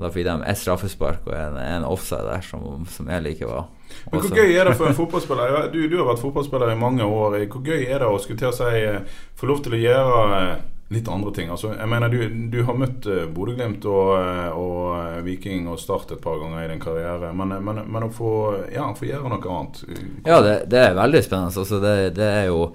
Da 0.00 0.10
fikk 0.12 0.24
de 0.26 0.38
ett 0.48 0.58
straffespark 0.58 1.28
og 1.28 1.36
en, 1.36 1.60
en 1.60 1.84
offside 1.84 2.24
der 2.24 2.44
som, 2.46 2.86
som 2.88 3.10
jeg 3.12 3.24
liker 3.26 3.50
var. 3.50 3.68
Men 4.10 4.22
hvor 4.22 4.36
gøy 4.38 4.54
er 4.54 4.68
det 4.70 4.76
for 4.78 4.88
en 4.88 4.96
fotballspiller? 4.96 5.70
Du, 5.72 5.80
du 5.90 5.96
har 5.98 6.08
vært 6.08 6.22
fotballspiller 6.22 6.72
i 6.72 6.78
mange 6.78 7.04
år. 7.04 7.36
Hvor 7.50 7.64
gøy 7.66 7.84
er 7.84 8.00
det 8.00 8.08
å 8.08 8.20
skulle 8.22 8.40
til 8.40 8.50
å 8.50 8.56
si 8.56 8.84
eh, 8.86 9.00
få 9.36 9.50
lov 9.50 9.64
til 9.64 9.76
å 9.76 9.80
gjøre 9.82 10.20
eh, 10.38 10.52
litt 10.94 11.10
andre 11.10 11.34
ting? 11.36 11.50
Altså, 11.52 11.74
jeg 11.74 11.90
mener, 11.90 12.08
Du, 12.14 12.22
du 12.54 12.58
har 12.68 12.78
møtt 12.78 13.08
eh, 13.10 13.26
Bodø-Glimt 13.34 13.84
og, 13.90 14.14
og 14.56 15.20
Viking 15.26 15.68
og 15.70 15.80
Start 15.82 16.14
et 16.16 16.22
par 16.22 16.40
ganger 16.40 16.64
i 16.64 16.70
din 16.72 16.82
karriere. 16.82 17.32
Men, 17.36 17.58
men, 17.66 17.84
men 17.90 18.08
å 18.08 18.12
få, 18.14 18.32
ja, 18.72 18.88
få 18.96 19.10
gjøre 19.10 19.34
noe 19.34 19.56
annet 19.58 19.84
Ja, 20.24 20.40
det, 20.46 20.56
det 20.72 20.84
er 20.86 20.98
veldig 20.98 21.24
spennende. 21.26 21.64
Altså, 21.66 21.82
det, 21.84 21.96
det 22.16 22.30
er 22.40 22.46
jo 22.48 22.70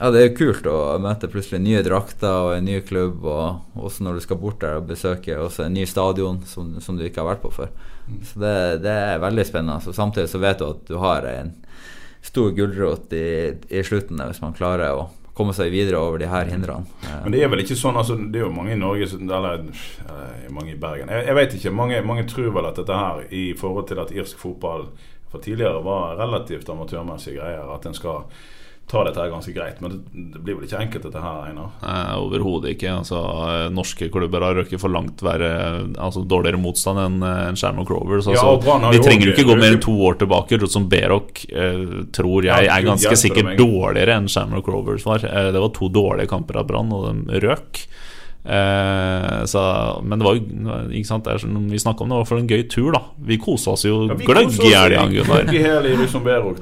Ja, 0.00 0.08
det 0.08 0.20
er 0.20 0.28
jo 0.30 0.36
kult 0.38 0.64
å 0.70 0.96
møte 1.02 1.28
plutselig 1.28 1.60
nye 1.60 1.82
drakter 1.84 2.46
og 2.46 2.54
en 2.54 2.64
ny 2.64 2.78
klubb, 2.88 3.20
og 3.28 3.80
også 3.84 4.06
når 4.06 4.16
du 4.16 4.24
skal 4.24 4.38
bort 4.40 4.62
der 4.62 4.78
og 4.78 4.86
besøke 4.88 5.36
også 5.36 5.66
en 5.66 5.74
ny 5.76 5.84
stadion 5.88 6.38
som, 6.48 6.72
som 6.80 6.96
du 6.96 7.04
ikke 7.04 7.20
har 7.20 7.34
vært 7.34 7.42
på 7.42 7.50
før. 7.52 7.68
Så 8.24 8.40
det, 8.40 8.54
det 8.86 8.94
er 8.96 9.20
veldig 9.20 9.44
spennende. 9.44 9.82
Så 9.84 9.92
samtidig 9.92 10.30
så 10.32 10.40
vet 10.40 10.62
du 10.62 10.70
at 10.70 10.86
du 10.88 10.96
har 11.02 11.28
en 11.28 11.52
stor 12.24 12.48
gulrot 12.56 13.12
i, 13.12 13.52
i 13.68 13.82
slutten 13.84 14.16
der, 14.16 14.32
hvis 14.32 14.40
man 14.40 14.56
klarer 14.56 14.96
å 14.96 15.08
komme 15.36 15.52
seg 15.56 15.68
videre 15.72 16.00
over 16.00 16.20
de 16.20 16.28
her 16.32 16.48
hindrene. 16.48 16.88
Men 17.22 17.36
det 17.36 17.42
er 17.44 17.52
vel 17.52 17.62
ikke 17.62 17.76
sånn 17.78 17.96
altså, 18.00 18.16
Det 18.16 18.40
er 18.40 18.44
jo 18.44 18.52
mange 18.52 18.74
i 18.74 18.80
Norge 18.80 19.06
Eller 19.20 19.62
mange 20.52 20.74
i 20.74 20.80
Bergen. 20.80 21.12
Jeg, 21.12 21.26
jeg 21.28 21.36
vet 21.38 21.56
ikke. 21.56 21.72
Mange, 21.76 22.00
mange 22.04 22.24
tror 22.28 22.52
vel 22.56 22.68
at 22.68 22.80
dette 22.80 23.02
her 23.04 23.22
i 23.36 23.44
forhold 23.56 23.88
til 23.88 24.00
at 24.00 24.12
irsk 24.16 24.40
fotball 24.40 24.88
for 25.30 25.44
tidligere 25.44 25.84
var 25.84 26.16
relativt 26.18 26.72
amatørmessige 26.72 27.38
greier. 27.38 27.68
At 27.72 27.86
en 27.86 27.96
skal 27.96 28.24
ta 28.90 29.04
dette 29.06 29.22
her 29.22 29.30
ganske 29.30 29.52
greit. 29.54 29.78
Men 29.80 30.00
det, 30.10 30.40
blir 30.42 30.58
vel 30.58 30.66
ikke 30.66 30.80
enkelt, 30.82 31.06
dette 31.06 31.22
her, 31.22 31.44
Einar? 31.50 31.70
Overhodet 32.18 32.74
ikke. 32.74 32.92
Altså, 33.00 33.20
norske 33.74 34.10
klubber 34.12 34.44
har 34.44 34.58
røket 34.58 34.82
for 34.82 34.92
langt 34.92 35.22
verre 35.24 35.50
Altså 36.00 36.24
dårligere 36.28 36.60
motstand 36.60 37.00
enn 37.02 37.18
eh, 37.26 37.42
enn 37.48 37.58
Shamrock 37.60 37.92
Rovers. 37.94 38.28
Ja, 38.30 38.40
Altså, 38.40 38.74
har 38.74 38.94
vi 38.94 39.02
trenger 39.04 39.30
jo 39.30 39.34
ikke 39.36 39.46
gå 39.48 39.58
mer 39.60 39.76
enn 39.76 39.82
to 39.84 39.94
år 40.08 40.18
tilbake. 40.20 40.60
Som 40.70 40.88
Berok 40.90 41.44
eh, 41.48 41.86
tror 42.14 42.46
jeg 42.46 42.66
Ja, 42.66 42.76
er 42.76 42.86
ganske 42.86 43.16
sikkert 43.18 43.54
dårligere 43.60 44.18
enn 44.18 44.30
Shamrock 44.30 44.66
Crovers 44.66 45.06
var. 45.06 45.24
Eh, 45.26 45.50
det 45.54 45.62
var 45.62 45.74
to 45.76 45.90
dårlige 45.92 46.30
kamper 46.30 46.60
av 46.62 46.70
Brann, 46.70 46.92
og 46.94 47.10
de 47.10 47.42
røk. 47.46 47.84
Eh, 48.42 49.44
så, 49.44 49.62
men 50.02 50.18
det 50.18 50.24
var 50.24 50.34
jo 50.38 50.76
ikke 50.96 51.06
sant, 51.06 51.24
det 51.26 51.34
er 51.34 51.42
som 51.42 51.56
vi 51.70 51.78
snakka 51.78 52.04
om, 52.04 52.08
det 52.12 52.18
var 52.22 52.28
for 52.30 52.40
en 52.40 52.48
gøy 52.48 52.62
tur, 52.72 52.88
da. 52.94 53.02
Vi 53.28 53.36
kosa 53.40 53.74
oss 53.74 53.84
jo 53.84 54.06
Ja, 54.08 54.14
vi 54.16 54.24
gløgg 54.24 54.46
i 54.48 54.48
oss 54.48 54.56
helga, 54.64 55.02
Gunnar. 55.12 55.50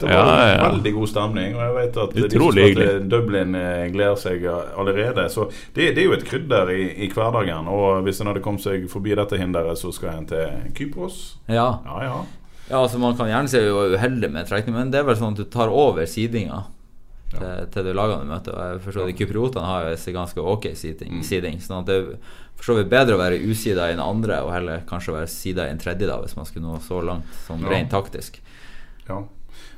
Det 0.00 0.08
var 0.08 0.10
Ja, 0.10 0.48
ja. 0.56 0.70
veldig 0.72 0.92
god 0.96 1.08
stemning. 1.12 1.54
Og 1.54 1.62
jeg 1.62 1.74
vet 1.76 2.00
at 2.04 2.14
de 2.16 2.24
som 2.24 2.28
Utrolig 2.32 2.64
skal 2.66 2.82
hyggelig. 2.82 3.08
Dublin 3.12 3.54
eh, 3.54 3.84
gleder 3.94 4.16
seg 4.24 4.48
allerede. 4.50 5.28
Så 5.30 5.46
det, 5.76 5.92
det 5.94 6.02
er 6.02 6.08
jo 6.10 6.16
et 6.18 6.24
krydder 6.26 6.72
i, 6.74 6.80
i 7.06 7.10
hverdagen. 7.14 7.68
Og 7.70 8.02
hvis 8.08 8.20
en 8.20 8.32
hadde 8.32 8.42
kommet 8.44 8.64
seg 8.66 8.88
forbi 8.90 9.14
dette 9.14 9.38
hinderet, 9.38 9.78
så 9.78 9.92
skal 9.94 10.16
en 10.18 10.26
til 10.26 10.74
Kypros. 10.74 11.36
ja. 11.46 11.68
Ja, 11.86 12.02
ja. 12.02 12.18
Ja, 12.68 12.82
altså 12.82 12.98
Man 13.00 13.14
kan 13.16 13.30
gjerne 13.30 13.48
si 13.48 13.56
vi 13.64 13.70
var 13.72 13.94
uheldige 13.96 14.28
med 14.28 14.44
trekning, 14.44 14.74
men 14.76 14.90
det 14.92 14.98
er 15.00 15.06
vel 15.08 15.16
sånn 15.16 15.32
at 15.32 15.38
du 15.40 15.44
tar 15.48 15.70
over 15.72 16.04
sidinga 16.04 16.66
til, 17.30 17.66
til 17.70 17.84
de 17.84 17.92
lagene 17.94 18.24
du 18.24 18.30
møter. 18.32 18.54
Og 18.56 18.72
jeg 18.72 18.80
forstår 18.86 19.08
at 19.08 19.16
Kypriotene 19.18 19.64
har 19.66 19.88
jo 19.90 20.12
ganske 20.12 20.40
ok 20.40 20.64
Mm. 21.18 21.22
siding 21.22 21.58
sånn 21.60 21.80
at 21.80 21.86
det 21.86 22.18
forstår 22.58 22.82
vi 22.82 22.88
bedre 22.90 23.14
å 23.14 23.18
være 23.20 23.40
usida 23.44 23.88
i 23.88 23.94
den 23.96 24.00
andre, 24.02 24.40
og 24.42 24.52
heller 24.52 24.80
kanskje 24.88 25.12
være 25.14 25.28
sida 25.28 25.66
i 25.66 25.70
en 25.70 25.78
tredje, 25.78 26.06
da 26.06 26.16
hvis 26.22 26.36
man 26.36 26.44
skulle 26.48 26.66
nå 26.66 26.78
så 26.80 27.02
langt, 27.04 27.24
sånn 27.46 27.62
Ja. 27.62 27.68
rent 27.68 27.90
taktisk. 27.90 28.40
ja. 29.08 29.22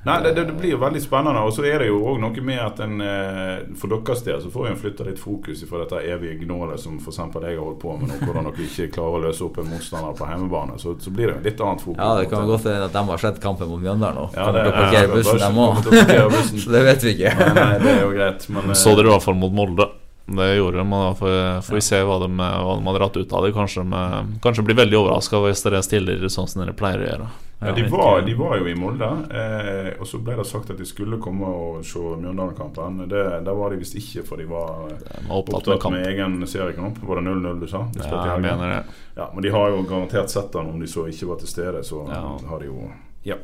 Nei, 0.03 0.15
det, 0.25 0.31
det, 0.33 0.45
det 0.49 0.55
blir 0.57 0.71
jo 0.73 0.79
veldig 0.81 1.01
spennende. 1.05 1.41
Og 1.45 1.53
så 1.53 1.65
er 1.69 1.83
det 1.83 1.91
jo 1.91 1.99
òg 2.09 2.23
noe 2.23 2.41
med 2.45 2.57
at 2.65 2.79
en 2.81 3.03
eh, 3.05 3.59
for 3.77 3.93
deres 3.93 4.23
del 4.25 4.39
så 4.41 4.49
får 4.55 4.71
en 4.71 4.79
flytta 4.81 5.05
litt 5.05 5.21
fokus 5.21 5.61
fra 5.69 5.83
dette 5.83 6.01
evige 6.09 6.39
gnålet 6.47 6.81
som 6.81 6.95
f.eks. 6.97 7.19
jeg 7.21 7.59
har 7.59 7.61
holdt 7.61 7.83
på 7.83 7.93
med 8.01 8.15
og 8.15 8.23
hvordan 8.25 8.49
dere 8.49 8.65
ikke 8.65 8.87
klarer 8.95 9.19
å 9.19 9.23
løse 9.27 9.45
opp 9.45 9.61
en 9.61 9.69
motstander 9.69 10.17
på 10.17 10.29
hjemmebane. 10.31 10.79
Så, 10.81 10.95
så 11.05 11.13
blir 11.13 11.29
det 11.29 11.35
jo 11.37 11.45
litt 11.51 11.61
annet 11.67 11.85
fokus. 11.85 12.01
Ja, 12.01 12.15
det 12.17 12.31
kan 12.33 12.49
godt 12.49 12.65
hende 12.71 12.89
at 12.89 12.97
de 12.97 13.03
har 13.13 13.25
sett 13.27 13.43
kampen 13.45 13.69
mot 13.75 13.83
Mjøndalen 13.85 14.23
nå. 14.23 14.29
Ja, 14.39 14.49
det- 14.57 14.65
kan 14.65 14.73
å 14.73 14.79
parkere 14.79 15.05
ja, 15.05 15.13
bussen, 15.19 15.43
dem 15.45 15.61
òg. 15.67 16.55
Så 16.65 16.73
det 16.73 16.83
vet 16.89 17.05
vi 17.05 17.15
ikke. 17.19 17.35
Nei, 17.37 17.51
nei, 17.61 17.77
det 17.85 17.93
er 17.93 18.01
jo 18.07 18.15
greit, 18.17 18.49
men 18.57 18.73
eh, 18.73 18.81
Så 18.87 18.97
dere 18.97 19.11
i 19.11 19.15
hvert 19.19 19.29
fall 19.29 19.37
mot 19.43 19.53
Molde. 19.61 19.91
Det 20.31 20.49
gjorde 20.55 20.79
de, 20.79 20.87
og 20.95 21.01
da 21.03 21.13
får, 21.19 21.37
får 21.67 21.75
vi 21.77 21.81
se 21.83 21.99
hva 22.07 22.17
de, 22.23 22.29
hva 22.39 22.75
de 22.79 22.85
har 22.89 22.99
dratt 23.03 23.17
ut 23.21 23.33
av 23.37 23.45
det. 23.45 23.53
Kanskje, 23.57 23.85
de, 23.93 24.03
kanskje 24.45 24.65
blir 24.65 24.79
veldig 24.81 25.01
overraska 25.03 25.41
hvis 25.45 25.65
dere 25.67 25.81
stiller 25.85 26.25
sånn 26.31 26.49
som 26.49 26.63
dere 26.65 26.73
pleier 26.79 27.03
å 27.03 27.09
gjøre. 27.09 27.31
Ja, 27.61 27.73
de, 27.77 27.83
var, 27.93 28.23
de 28.25 28.35
var 28.35 28.55
jo 28.59 28.67
i 28.71 28.75
Molde, 28.75 29.09
eh, 29.37 29.91
og 30.01 30.07
så 30.09 30.19
ble 30.25 30.37
det 30.39 30.47
sagt 30.49 30.71
at 30.73 30.79
de 30.81 30.87
skulle 30.89 31.19
komme 31.21 31.45
og 31.45 31.83
se 31.85 31.99
Mjøndalen-kampen. 31.99 33.03
Det- 33.09 33.45
Der 33.45 33.53
var 33.59 33.71
de 33.71 33.77
visst 33.77 33.95
ikke, 34.01 34.25
for 34.27 34.37
de 34.41 34.47
var 34.49 34.89
De 34.89 35.29
var 35.29 35.37
opptatt 35.37 35.53
med 35.53 35.55
opptatt 35.61 35.81
kamp. 35.83 35.95
med 35.95 36.07
egen 36.07 36.47
seriekamp. 36.47 36.99
Var 37.05 37.17
det 37.21 37.25
0-0 37.29 37.61
du 37.61 37.67
sa? 37.69 37.83
De 37.93 38.01
Ja, 38.09 38.25
jeg 38.35 38.41
mener 38.43 38.69
det. 38.71 38.85
Ja, 39.17 39.29
men 39.35 39.43
de 39.43 39.51
har 39.51 39.69
jo 39.71 39.83
garantert 39.83 40.31
sett 40.31 40.53
den 40.53 40.71
om 40.73 40.81
de 40.81 40.87
så 40.87 41.05
ikke 41.09 41.29
var 41.29 41.37
til 41.37 41.49
stede. 41.49 41.85
Så 41.85 42.09
Ja. 42.09 42.39
har 42.49 42.59
de 42.59 42.67
jo 42.67 42.91
Ja. 43.25 43.37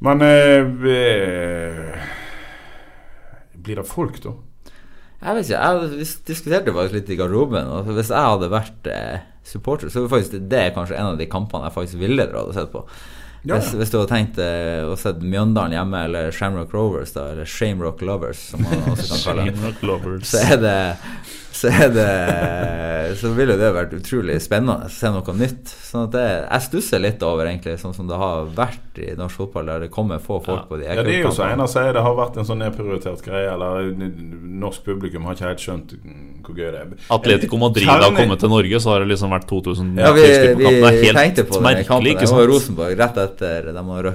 Men 0.00 0.22
eh, 0.22 0.64
Blir 3.60 3.76
det 3.76 3.86
folk, 3.86 4.20
da? 4.24 4.32
Jeg 5.20 5.36
vet 5.36 5.50
ikke, 5.50 5.60
jeg 5.60 5.90
vi 5.90 6.04
diskuterte 6.30 6.72
faktisk 6.72 6.94
litt 6.96 7.10
i 7.12 7.16
garderoben. 7.18 7.66
Altså, 7.68 7.92
hvis 7.92 8.08
jeg 8.08 8.24
hadde 8.24 8.48
vært 8.54 8.86
eh, 8.88 9.18
supporter, 9.44 9.90
så 9.92 10.00
er 10.00 10.06
det 10.06 10.12
faktisk 10.14 10.48
det 10.48 10.60
er 10.62 10.70
kanskje 10.76 10.96
en 10.96 11.10
av 11.12 11.18
de 11.20 11.26
kampene 11.28 11.68
jeg 11.68 11.74
faktisk 11.76 12.00
ville 12.00 12.24
dra 12.30 12.44
og 12.46 12.54
sett 12.56 12.70
på. 12.72 12.86
Ja, 13.42 13.56
Hvis, 13.56 13.70
ja. 13.72 13.78
hvis 13.80 13.90
du 13.92 13.96
hadde 13.96 14.10
tenkt 14.12 14.38
eh, 14.44 14.82
å 14.84 14.96
sett 15.00 15.22
Mjøndalen 15.24 15.72
hjemme, 15.72 16.02
eller 16.10 16.34
Shamrock 16.34 16.74
Rovers, 16.76 17.14
da, 17.16 17.30
eller 17.32 17.48
Shamrock 17.48 18.02
Lovers, 18.04 18.42
som 18.50 18.60
man 18.66 18.82
også 18.92 19.06
kan 19.14 19.22
kalle 19.24 19.46
det, 19.48 20.26
så 20.28 20.42
er 20.44 20.60
det 20.60 20.74
så 21.52 21.68
er 21.68 21.88
det 21.94 23.16
Så 23.18 23.32
ville 23.34 23.56
det 23.58 23.70
vært 23.74 23.92
utrolig 23.96 24.36
spennende 24.42 24.86
å 24.86 24.90
se 24.92 25.10
noe 25.10 25.32
nytt. 25.34 25.70
Sånn 25.90 26.04
at 26.06 26.12
det, 26.14 26.24
Jeg 26.46 26.62
stusser 26.68 27.00
litt 27.02 27.22
over 27.26 27.48
egentlig 27.50 27.74
sånn 27.80 27.94
som 27.96 28.06
det 28.06 28.18
har 28.20 28.46
vært 28.54 29.00
i 29.02 29.14
norsk 29.18 29.40
fotball, 29.40 29.66
der 29.66 29.80
det 29.86 29.88
kommer 29.90 30.20
få 30.22 30.38
folk 30.44 30.68
på 30.68 30.78
de 30.78 30.86
Ja, 30.86 31.02
det 31.02 31.14
er 31.16 31.24
jo 31.24 31.32
så 31.32 31.42
kampene. 31.42 31.56
Einar 31.56 31.70
sier, 31.72 31.92
det 31.96 32.04
har 32.06 32.14
vært 32.18 32.38
en 32.38 32.46
sånn 32.46 32.62
nedprioritert 32.62 33.24
greie. 33.26 33.48
Eller 33.50 33.90
norsk 34.62 34.84
publikum 34.86 35.26
har 35.26 35.34
ikke 35.34 35.48
helt 35.48 35.64
skjønt 35.64 35.96
hvor 36.46 36.54
gøy 36.54 36.70
det 36.70 36.84
er. 36.84 36.94
Atletico 37.18 37.58
Madrid 37.60 37.88
har 37.90 38.06
kommet 38.14 38.40
til 38.44 38.52
Norge, 38.54 38.80
så 38.80 38.94
har 38.94 39.04
det 39.04 39.10
liksom 39.10 39.34
vært 39.34 39.48
2000 39.50 39.90
Ja, 39.98 40.12
vi, 40.14 40.22
på 40.22 40.62
kampen. 40.62 40.80
Det 40.80 40.92
er 40.92 41.02
helt 41.04 41.20
tenkte 41.24 41.46
på 41.50 41.60
merkelig, 41.66 41.88
kampen. 41.90 42.12
ikke 42.14 42.26
Det 42.30 42.36
var? 42.36 42.46
Rosenborg 42.54 42.96
rett 43.02 43.20
etter 43.26 43.72
de, 43.74 43.84
har 43.90 44.12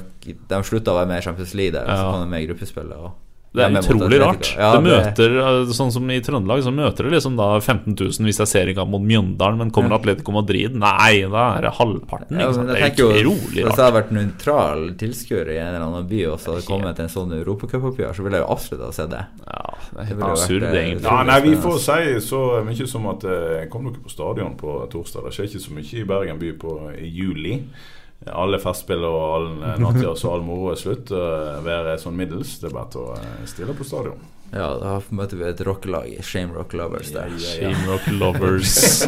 de 0.56 0.64
slutta 0.72 0.96
å 0.96 1.00
være 1.02 1.12
med 1.12 1.20
i 1.20 1.26
Champions 1.28 1.54
League 1.54 1.76
der, 1.76 1.84
og 1.84 1.92
så 1.98 2.04
Ja. 2.06 2.12
kom 2.12 2.22
de 2.24 2.30
med 2.32 2.44
i 2.44 2.48
gruppespillet. 2.48 2.96
Og 2.96 3.12
Det 3.56 3.66
er 3.66 3.78
utrolig 3.80 4.20
rart. 4.22 4.50
Ja, 4.58 4.72
det 4.76 4.84
møter, 4.86 5.38
eh, 5.42 5.74
Sånn 5.76 5.92
som 5.94 6.10
i 6.12 6.20
Trøndelag, 6.24 6.64
så 6.66 6.74
møter 6.76 7.08
det 7.08 7.16
liksom 7.16 7.38
da 7.40 7.48
15 7.60 7.96
000 7.96 8.28
hvis 8.28 8.42
jeg 8.44 8.52
ser 8.52 8.72
en 8.72 8.78
kamp 8.78 8.92
mot 8.94 9.06
Mjøndalen, 9.06 9.58
men 9.62 9.72
kommer 9.76 9.98
Atletico 9.98 10.34
Madrid 10.36 10.76
Nei, 10.76 11.24
da 11.32 11.46
er 11.58 11.68
det 11.68 11.74
halvparten. 11.80 12.40
Ja, 12.42 12.52
Det 12.52 12.76
er 12.76 12.92
utrolig 12.92 13.24
jo, 13.24 13.34
utrolig 13.36 13.66
Hvis 13.66 13.80
jeg 13.80 13.86
hadde 13.86 13.98
vært 14.00 14.14
nøytral 14.20 14.86
tilskuer 15.00 15.52
i 15.54 15.58
en 15.62 15.72
eller 15.74 15.88
annen 15.88 16.08
by 16.10 16.22
og 16.32 16.38
så 16.40 16.56
hadde 16.56 16.68
kommet 16.70 17.02
en 17.04 17.12
sånn 17.12 17.36
europacupoppgjør, 17.40 18.16
så 18.16 18.26
ville 18.26 18.40
jeg 18.40 18.46
jo 18.46 18.52
absolutt 18.56 18.86
ha 18.86 18.92
sett 18.96 19.12
det. 19.14 19.24
Ja, 19.46 19.66
det 19.96 20.06
er 20.06 20.24
absurd, 20.30 20.62
vært, 20.62 20.70
eh, 20.76 20.86
egentlig. 20.86 21.10
Ja, 21.10 21.18
nei, 21.24 21.40
Vi 21.46 21.56
får 21.66 21.78
si 21.86 22.16
så 22.26 22.42
mye 22.66 22.88
som 22.88 23.10
at 23.12 23.24
eh, 23.30 23.68
kom 23.72 23.90
dere 23.90 24.02
på 24.04 24.12
stadion 24.12 24.56
på 24.60 24.78
torsdag. 24.92 25.28
Det 25.28 25.36
skjer 25.36 25.50
ikke 25.50 25.66
så 25.66 25.76
mye 25.76 26.02
i 26.02 26.08
Bergen 26.10 26.42
by 26.42 26.52
på 26.60 26.78
i 27.00 27.10
juli. 27.12 27.60
Alle 28.26 28.58
festspill 28.58 29.04
og 29.06 29.20
all 29.22 29.50
nattjazz 29.82 30.24
og 30.26 30.32
all 30.32 30.46
moro 30.48 30.72
er 30.72 30.80
slutt. 30.80 31.12
Uh, 31.14 31.60
være 31.66 31.98
sånn 32.02 32.16
middels. 32.18 32.56
Det 32.62 32.72
er 32.72 32.78
bare 32.78 32.92
til 32.96 33.04
å 33.04 33.20
eh, 33.20 33.44
stille 33.50 33.76
på 33.78 33.86
stadion. 33.86 34.24
Ja, 34.54 34.70
da 34.80 35.00
møter 35.12 35.40
vi 35.40 35.48
et 35.50 35.62
rockelag 35.66 36.12
Shame 36.24 36.54
Rock 36.56 36.76
Lovers 36.78 37.10
der. 37.12 37.34
Shame 37.42 37.88
Rock 37.90 38.08
Lovers. 38.14 39.04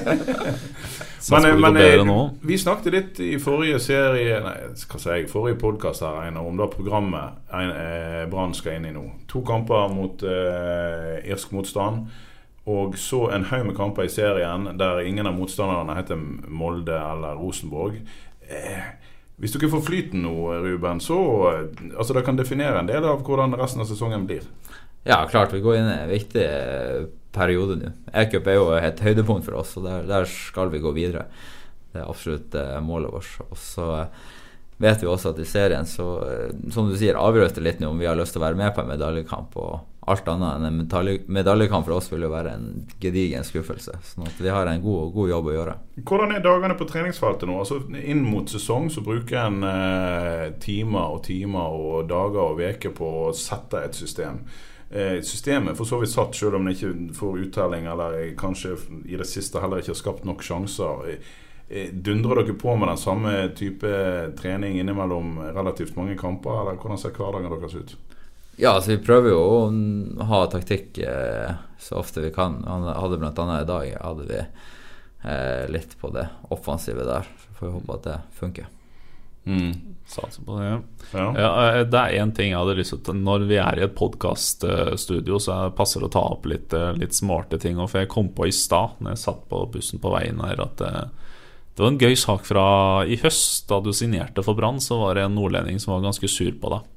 Men, 1.31 1.45
eh, 1.45 1.57
men 1.57 1.77
eh, 1.77 2.29
vi 2.41 2.57
snakket 2.57 2.93
litt 2.93 3.19
i 3.19 3.33
forrige 3.41 3.79
serie 3.83 4.37
Nei, 4.45 4.53
hva 4.79 4.99
sier 5.01 5.17
jeg, 5.17 5.25
forrige 5.31 5.57
podkast 5.59 6.05
her 6.05 6.21
Einar, 6.21 6.45
om 6.47 6.55
det 6.59 6.69
programmet 6.71 7.49
eh, 7.51 8.23
Brann 8.31 8.55
skal 8.55 8.77
inn 8.77 8.85
i 8.87 8.93
nå. 8.95 9.03
To 9.27 9.41
kamper 9.47 9.89
mot 9.91 10.23
eh, 10.23 11.17
irsk 11.27 11.51
motstand. 11.57 12.05
Og 12.67 12.95
så 12.99 13.25
en 13.31 13.47
haug 13.49 13.65
med 13.69 13.75
kamper 13.75 14.07
i 14.07 14.11
serien 14.11 14.69
der 14.79 15.01
ingen 15.07 15.27
av 15.27 15.35
motstanderne 15.35 15.97
heter 15.99 16.19
Molde 16.19 16.95
eller 16.95 17.39
Rosenborg. 17.39 17.99
Eh, 18.47 18.83
du 19.37 19.47
ikke 19.47 19.69
får 19.69 19.83
flyten 19.85 20.23
nå, 20.25 20.33
Ruben, 20.63 21.01
så 21.03 21.19
eh, 21.51 21.65
Altså 21.97 22.15
det 22.15 22.23
kan 22.25 22.39
definere 22.39 22.79
en 22.81 22.89
del 22.89 23.05
av 23.05 23.23
hvordan 23.27 23.55
resten 23.59 23.83
av 23.83 23.89
sesongen 23.89 24.25
blir. 24.29 24.47
Ja, 25.07 25.21
klart 25.29 25.53
vi 25.55 25.63
går 25.63 25.79
inn 25.79 25.91
i 25.91 25.97
en 25.97 26.11
viktig 26.11 26.43
eh, 26.43 27.05
periode 27.35 27.77
nå. 27.81 27.93
E-cup 28.17 28.49
er 28.49 28.57
jo 28.57 28.71
et 28.77 29.03
høydepunkt 29.03 29.47
for 29.47 29.59
oss, 29.61 29.75
og 29.79 29.85
der, 29.87 30.07
der 30.09 30.27
skal 30.31 30.73
vi 30.73 30.81
gå 30.83 30.91
videre. 30.95 31.27
Det 31.93 32.01
er 32.01 32.09
absolutt 32.09 32.55
målet 32.83 33.13
vårt. 33.13 33.37
Og 33.47 33.59
så 33.61 33.85
vet 34.81 35.01
vi 35.01 35.09
også 35.09 35.31
at 35.31 35.39
i 35.41 35.45
serien 35.47 35.87
så, 35.89 36.07
som 36.73 36.89
du 36.89 36.97
sier, 36.99 37.17
avgjøres 37.17 37.55
det 37.55 37.63
litt 37.65 37.79
nå 37.81 37.91
om 37.93 38.01
vi 38.01 38.09
har 38.09 38.17
lyst 38.19 38.35
til 38.35 38.41
å 38.41 38.45
være 38.45 38.59
med 38.59 38.73
på 38.75 38.83
en 38.83 38.91
medaljekamp. 38.91 39.55
Og 39.57 39.96
alt 40.07 40.27
annet 40.31 40.55
enn 40.55 40.65
en 40.69 40.77
medalje, 40.77 41.25
medaljekamp 41.27 41.85
for 41.87 41.97
oss 41.97 42.07
vil 42.11 42.23
jo 42.23 42.31
være 42.31 42.53
en 42.55 42.67
gedigen 43.03 43.43
skuffelse. 43.43 43.97
Sånn 44.07 44.29
at 44.29 44.39
vi 44.39 44.53
har 44.53 44.69
en 44.71 44.83
god, 44.83 45.11
god 45.15 45.33
jobb 45.33 45.49
å 45.51 45.57
gjøre. 45.57 45.75
Hvordan 45.99 46.35
er 46.35 46.45
dagene 46.45 46.77
på 46.79 46.87
treningsfeltet 46.87 47.49
nå? 47.49 47.57
Altså 47.59 47.81
Inn 47.99 48.23
mot 48.23 48.47
sesong 48.47 48.87
så 48.93 49.03
bruker 49.03 49.41
en 49.43 49.67
eh, 49.67 50.45
timer 50.63 51.17
og 51.17 51.21
timer 51.27 51.75
og 51.75 52.07
dager 52.07 52.53
og 52.53 52.63
uker 52.63 52.95
på 52.95 53.11
å 53.27 53.35
sette 53.35 53.83
et 53.83 53.99
system. 53.99 54.45
Eh, 54.89 55.21
systemet 55.21 55.75
for 55.77 55.85
så 55.85 55.99
vidt 55.99 56.13
satt, 56.13 56.35
selv 56.35 56.55
om 56.55 56.65
det 56.65 56.77
ikke 56.77 56.93
får 57.17 57.43
uttelling, 57.43 57.89
eller 57.91 58.31
kanskje 58.39 58.77
i 59.05 59.19
det 59.19 59.27
siste 59.27 59.59
heller 59.59 59.83
ikke 59.83 59.91
har 59.91 59.99
skapt 59.99 60.27
nok 60.27 60.43
sjanser. 60.45 61.09
Eh, 61.11 61.31
eh, 61.67 61.89
Dundrer 61.91 62.45
dere 62.45 62.55
på 62.55 62.75
med 62.79 62.87
den 62.87 63.01
samme 63.01 63.33
type 63.55 63.91
trening 64.39 64.79
innimellom 64.79 65.39
relativt 65.51 65.99
mange 65.99 66.15
kamper, 66.15 66.61
eller 66.61 66.79
hvordan 66.79 67.01
ser 67.01 67.11
hverdagen 67.17 67.51
deres 67.51 67.75
ut? 67.75 67.97
Ja, 68.57 68.73
altså 68.73 68.95
vi 68.95 69.03
prøver 69.05 69.31
jo 69.31 69.41
å 69.41 69.57
mm, 69.69 70.23
ha 70.29 70.39
taktikk 70.49 70.97
eh, 71.05 71.51
så 71.79 71.99
ofte 72.01 72.23
vi 72.23 72.33
kan. 72.33 72.63
Han 72.65 72.87
hadde 72.89 73.19
annet 73.21 73.61
i 73.61 73.69
dag 73.69 73.91
hadde 74.01 74.25
vi 74.25 74.39
eh, 74.41 75.69
litt 75.69 75.93
på 76.01 76.09
det 76.15 76.25
offensive 76.49 77.05
der. 77.05 77.29
Så 77.43 77.59
får 77.59 77.67
vi 77.67 77.75
håpe 77.75 77.99
at 77.99 78.09
det 78.09 78.17
funker. 78.39 78.73
Satser 80.07 80.43
på 80.43 80.57
det. 80.59 80.81
Ja. 81.13 81.27
Ja, 81.37 81.51
eh, 81.69 81.83
det 81.87 82.01
er 82.01 82.17
én 82.23 82.33
ting 82.35 82.51
jeg 82.51 82.59
hadde 82.59 82.75
lyst 82.79 82.95
til 83.05 83.21
Når 83.21 83.45
vi 83.47 83.59
er 83.61 83.79
i 83.79 83.85
et 83.85 83.95
podkaststudio, 83.95 85.39
så 85.39 85.59
passer 85.77 86.03
det 86.03 86.09
å 86.09 86.15
ta 86.17 86.25
opp 86.33 86.49
litt, 86.49 86.73
eh, 86.73 86.91
litt 86.97 87.15
smarte 87.15 87.59
ting. 87.61 87.79
For 87.85 88.01
jeg 88.01 88.11
kom 88.11 88.33
på 88.35 88.49
i 88.49 88.55
stad, 88.55 88.97
når 88.99 89.15
jeg 89.15 89.23
satt 89.27 89.47
på 89.51 89.63
bussen 89.71 90.03
på 90.03 90.11
veien 90.17 90.41
her, 90.43 90.65
at 90.65 90.81
det, 90.81 90.91
det 91.77 91.85
var 91.85 91.93
en 91.93 92.01
gøy 92.01 92.17
sak 92.17 92.47
fra 92.49 92.67
i 93.05 93.19
høst. 93.21 93.67
Da 93.69 93.79
du 93.85 93.93
signerte 93.93 94.43
for 94.43 94.57
Brann, 94.57 94.81
så 94.83 94.99
var 95.05 95.15
det 95.15 95.27
en 95.27 95.37
nordlending 95.37 95.79
som 95.79 95.93
var 95.93 96.07
ganske 96.09 96.27
sur 96.31 96.51
på 96.57 96.73
deg. 96.73 96.93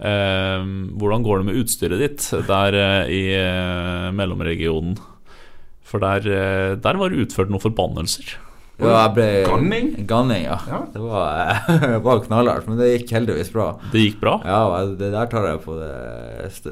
Eh, 0.00 0.62
hvordan 0.98 1.22
går 1.26 1.42
det 1.42 1.48
med 1.50 1.60
utstyret 1.62 2.00
ditt 2.02 2.28
der 2.48 2.78
eh, 2.78 3.10
i 3.12 3.22
eh, 3.36 4.08
mellomregionen? 4.16 4.96
For 5.84 6.00
der, 6.00 6.24
eh, 6.24 6.70
der 6.80 6.96
var 6.96 7.12
det 7.12 7.26
utført 7.26 7.50
noen 7.52 7.60
forbannelser. 7.62 8.38
Ja, 8.82 9.04
ble, 9.14 9.44
Ganning? 9.46 9.90
Ganning, 10.08 10.46
ja. 10.48 10.56
Ja. 10.66 10.78
Det 10.90 10.98
var, 10.98 12.00
var 12.06 12.22
knallhardt, 12.24 12.64
men 12.66 12.80
det 12.80 12.88
gikk 12.96 13.12
heldigvis 13.14 13.52
bra. 13.52 13.66
Det 13.92 14.00
gikk 14.00 14.16
bra? 14.24 14.32
Ja, 14.48 14.62
det 14.98 15.10
der 15.12 15.28
tar 15.30 15.44
jeg 15.46 15.60
på 15.62 15.76
det, 15.78 15.90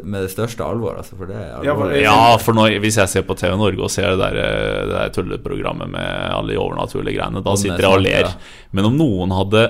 med 0.03 0.25
det 0.25 0.33
største 0.33 0.65
alvor, 0.67 0.97
altså, 0.99 1.15
for 1.21 1.31
det 1.31 1.37
er 1.39 1.69
Ja, 1.69 1.77
for- 1.79 1.95
Ja, 1.95 2.17
for 2.43 2.57
når, 2.57 2.81
hvis 2.83 2.99
jeg 2.99 3.13
ser 3.13 3.27
på 3.29 3.37
TV 3.39 3.55
Norge 3.61 3.85
og 3.87 3.93
ser 3.95 4.17
det 4.17 4.19
der, 4.25 4.41
det 4.41 4.97
der 4.97 5.13
tulleprogrammet 5.15 5.93
med 5.93 6.09
alle 6.35 6.57
de 6.57 6.59
overnaturlige 6.65 7.21
greiene, 7.21 7.45
da 7.47 7.55
sitter 7.61 7.87
jeg 7.87 8.01
og 8.01 8.03
ler. 8.09 8.33
Men 8.75 8.91
om 8.91 8.99
noen 8.99 9.37
hadde 9.37 9.69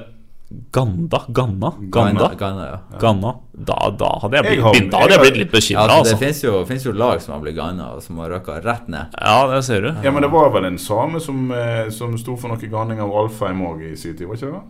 Ganda? 0.73 1.25
Ganna? 1.29 1.73
Ganna, 1.79 2.13
Ganda? 2.13 2.35
Ganna, 2.35 2.65
ja. 2.67 2.99
Ganna? 2.99 3.35
Da, 3.55 3.91
da 3.91 4.19
hadde 4.23 4.37
jeg 4.37 4.45
Jeg 4.45 4.53
blitt, 4.53 4.63
har- 4.65 4.73
begynt- 4.75 4.91
da 4.91 4.99
hadde 4.99 5.11
jeg 5.15 5.21
blitt 5.21 5.37
litt 5.39 5.53
Ja, 5.53 5.59
bekymra, 5.59 5.99
altså, 5.99 6.11
det 6.19 6.19
fins 6.19 6.41
finnes 6.69 6.85
jo, 6.85 6.93
jo 6.93 6.99
lag 6.99 7.21
som 7.23 7.35
har 7.35 7.41
blitt 7.45 7.57
ganna, 7.57 7.87
og 7.95 8.03
som 8.03 8.19
har 8.19 8.31
røkka 8.31 8.57
rett 8.65 8.89
ned. 8.89 9.07
Ja, 9.21 9.47
det 9.55 9.65
ser 9.65 9.81
du. 9.81 9.95
Ja, 10.03 10.11
men 10.11 10.23
det 10.23 10.31
var 10.33 10.51
vel 10.51 10.65
en 10.65 10.79
same 10.79 11.21
som, 11.21 11.51
eh, 11.53 11.89
som 11.91 12.19
sto 12.19 12.37
for 12.37 12.49
noe 12.49 12.57
ganning 12.71 12.99
av 13.01 13.11
Alfheim 13.13 13.61
òg 13.63 13.93
i 13.93 13.97
sin 13.97 14.17
tid, 14.17 14.27
var 14.27 14.35
ikke 14.37 14.51
det? 14.53 14.63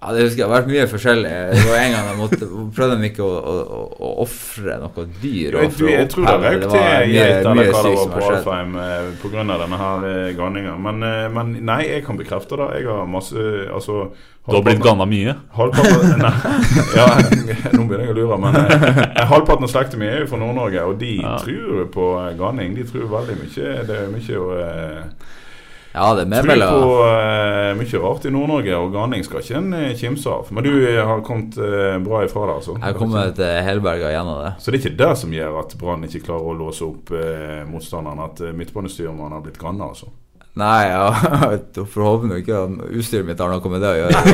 Ja, 0.00 0.12
det 0.16 0.22
husker 0.24 0.40
jeg. 0.40 0.40
Det 0.40 0.44
har 0.48 0.52
vært 0.54 0.68
mye 0.70 0.84
forskjellig. 0.88 1.30
Det 1.52 1.64
var 1.68 1.74
en 1.76 1.90
gang 1.92 2.06
jeg 2.08 2.16
måtte, 2.16 2.46
prøvde 2.72 2.94
de 3.02 3.08
ikke 3.10 3.24
å, 3.26 3.32
å, 3.36 3.56
å, 3.60 3.80
å 4.00 4.12
ofre 4.22 4.76
noe 4.80 5.02
dyr. 5.20 5.58
Jeg, 5.58 5.72
og 5.76 5.90
jeg 5.92 6.06
tror 6.14 6.28
det 6.30 6.36
røk 6.40 6.62
til 6.62 6.72
var 6.72 7.04
geit 7.10 7.48
eller 7.50 7.68
hva 7.74 7.82
det 7.84 7.90
var 7.98 8.14
på. 8.14 8.22
Alfheim 8.30 8.78
eh, 8.80 9.10
pga. 9.20 9.44
denne 9.50 9.80
her 9.82 10.06
eh, 10.08 10.30
ganninga. 10.38 10.76
Men, 10.86 11.04
eh, 11.04 11.26
men 11.36 11.50
nei, 11.68 11.82
jeg 11.90 12.06
kan 12.06 12.16
bekrefte 12.16 12.56
det. 12.62 12.68
Jeg 12.80 12.88
har 12.88 13.10
masse 13.12 13.44
Altså 13.70 13.98
Du 14.48 14.56
har 14.56 14.64
blitt 14.64 14.80
ganna 14.82 15.04
mye. 15.10 15.34
Halvparten 15.58 16.16
Nei, 16.24 16.32
ja, 16.96 17.06
nå 17.76 17.84
begynner 17.84 18.06
jeg 18.06 18.14
å 18.14 18.18
lure. 18.22 18.38
Men 18.40 18.56
eh, 18.62 19.20
halvparten 19.34 19.68
av 19.68 19.74
slekta 19.74 20.00
mi 20.00 20.08
er 20.08 20.24
jo 20.24 20.30
fra 20.32 20.40
Nord-Norge, 20.40 20.86
og 20.88 20.96
de 21.04 21.12
Ja. 21.20 21.36
tror 21.44 21.84
på 21.92 22.08
ganning. 22.40 22.72
De 22.78 22.88
tror 22.88 23.04
veldig 23.18 23.36
mye. 23.42 23.76
Det 23.84 24.00
er 24.00 24.08
mye 24.16 24.40
å 24.40 24.48
eh, 24.64 25.36
Ja, 25.92 26.14
det 26.14 26.22
er 26.22 26.28
med 26.30 26.44
Tror 26.44 26.60
på 26.70 26.98
uh, 27.02 27.70
mye 27.74 28.00
rart 28.04 28.26
i 28.28 28.30
Nord-Norge, 28.30 28.76
og 28.78 28.92
ganning 28.94 29.24
skal 29.26 29.42
ikke 29.42 29.56
en 29.58 29.72
eh, 29.74 29.94
kimse 29.98 30.30
av. 30.30 30.50
Men 30.54 30.66
du 30.66 30.70
eh, 30.86 31.00
har 31.02 31.22
kommet 31.26 31.58
uh, 31.58 31.98
bra 32.04 32.22
ifra 32.22 32.44
det, 32.46 32.58
altså? 32.60 32.76
Jeg 32.76 32.86
har 32.86 32.98
kommet 32.98 33.40
eh, 33.42 33.58
helberga 33.66 34.12
gjennom 34.14 34.38
det. 34.44 34.52
Så 34.62 34.70
det 34.70 34.78
er 34.78 34.84
ikke 34.84 35.00
det 35.00 35.10
som 35.18 35.32
gjør 35.34 35.56
at 35.64 35.74
Brann 35.80 36.06
ikke 36.06 36.22
klarer 36.28 36.50
å 36.52 36.58
låse 36.60 36.86
opp 36.86 37.10
uh, 37.10 37.62
motstanderen? 37.66 38.22
At 38.22 38.42
uh, 38.44 38.52
midtbanestyrmannen 38.54 39.34
har 39.34 39.42
blitt 39.42 39.58
granna, 39.58 39.88
altså? 39.90 40.12
Nei, 40.60 40.82
ja, 40.90 41.08
forhåpentlig 41.94 42.44
ikke 42.44 42.60
at 42.60 42.94
utstyret 43.00 43.26
mitt 43.26 43.42
har 43.42 43.50
noe 43.50 43.72
med 43.72 43.82
det 43.82 43.90
å 43.90 43.98
gjøre. 43.98 44.22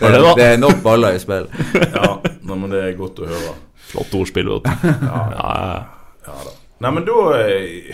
det, 0.00 0.10
er, 0.10 0.28
det 0.40 0.50
er 0.50 0.60
nok 0.60 0.84
baller 0.84 1.16
i 1.16 1.22
spill. 1.22 1.48
Ja, 1.86 2.18
men 2.52 2.68
det 2.72 2.84
er 2.90 2.92
godt 3.00 3.24
å 3.24 3.30
høre. 3.32 3.56
Flott 3.94 4.12
ordspill, 4.20 4.52
vet 4.58 4.68
du. 4.68 4.92
Ja, 5.08 5.24
ja. 5.38 5.56
Ja 6.24 6.36
da. 6.40 6.54
Nei, 6.82 6.90
men 6.90 7.04
da 7.06 7.14
eh, 7.38 7.92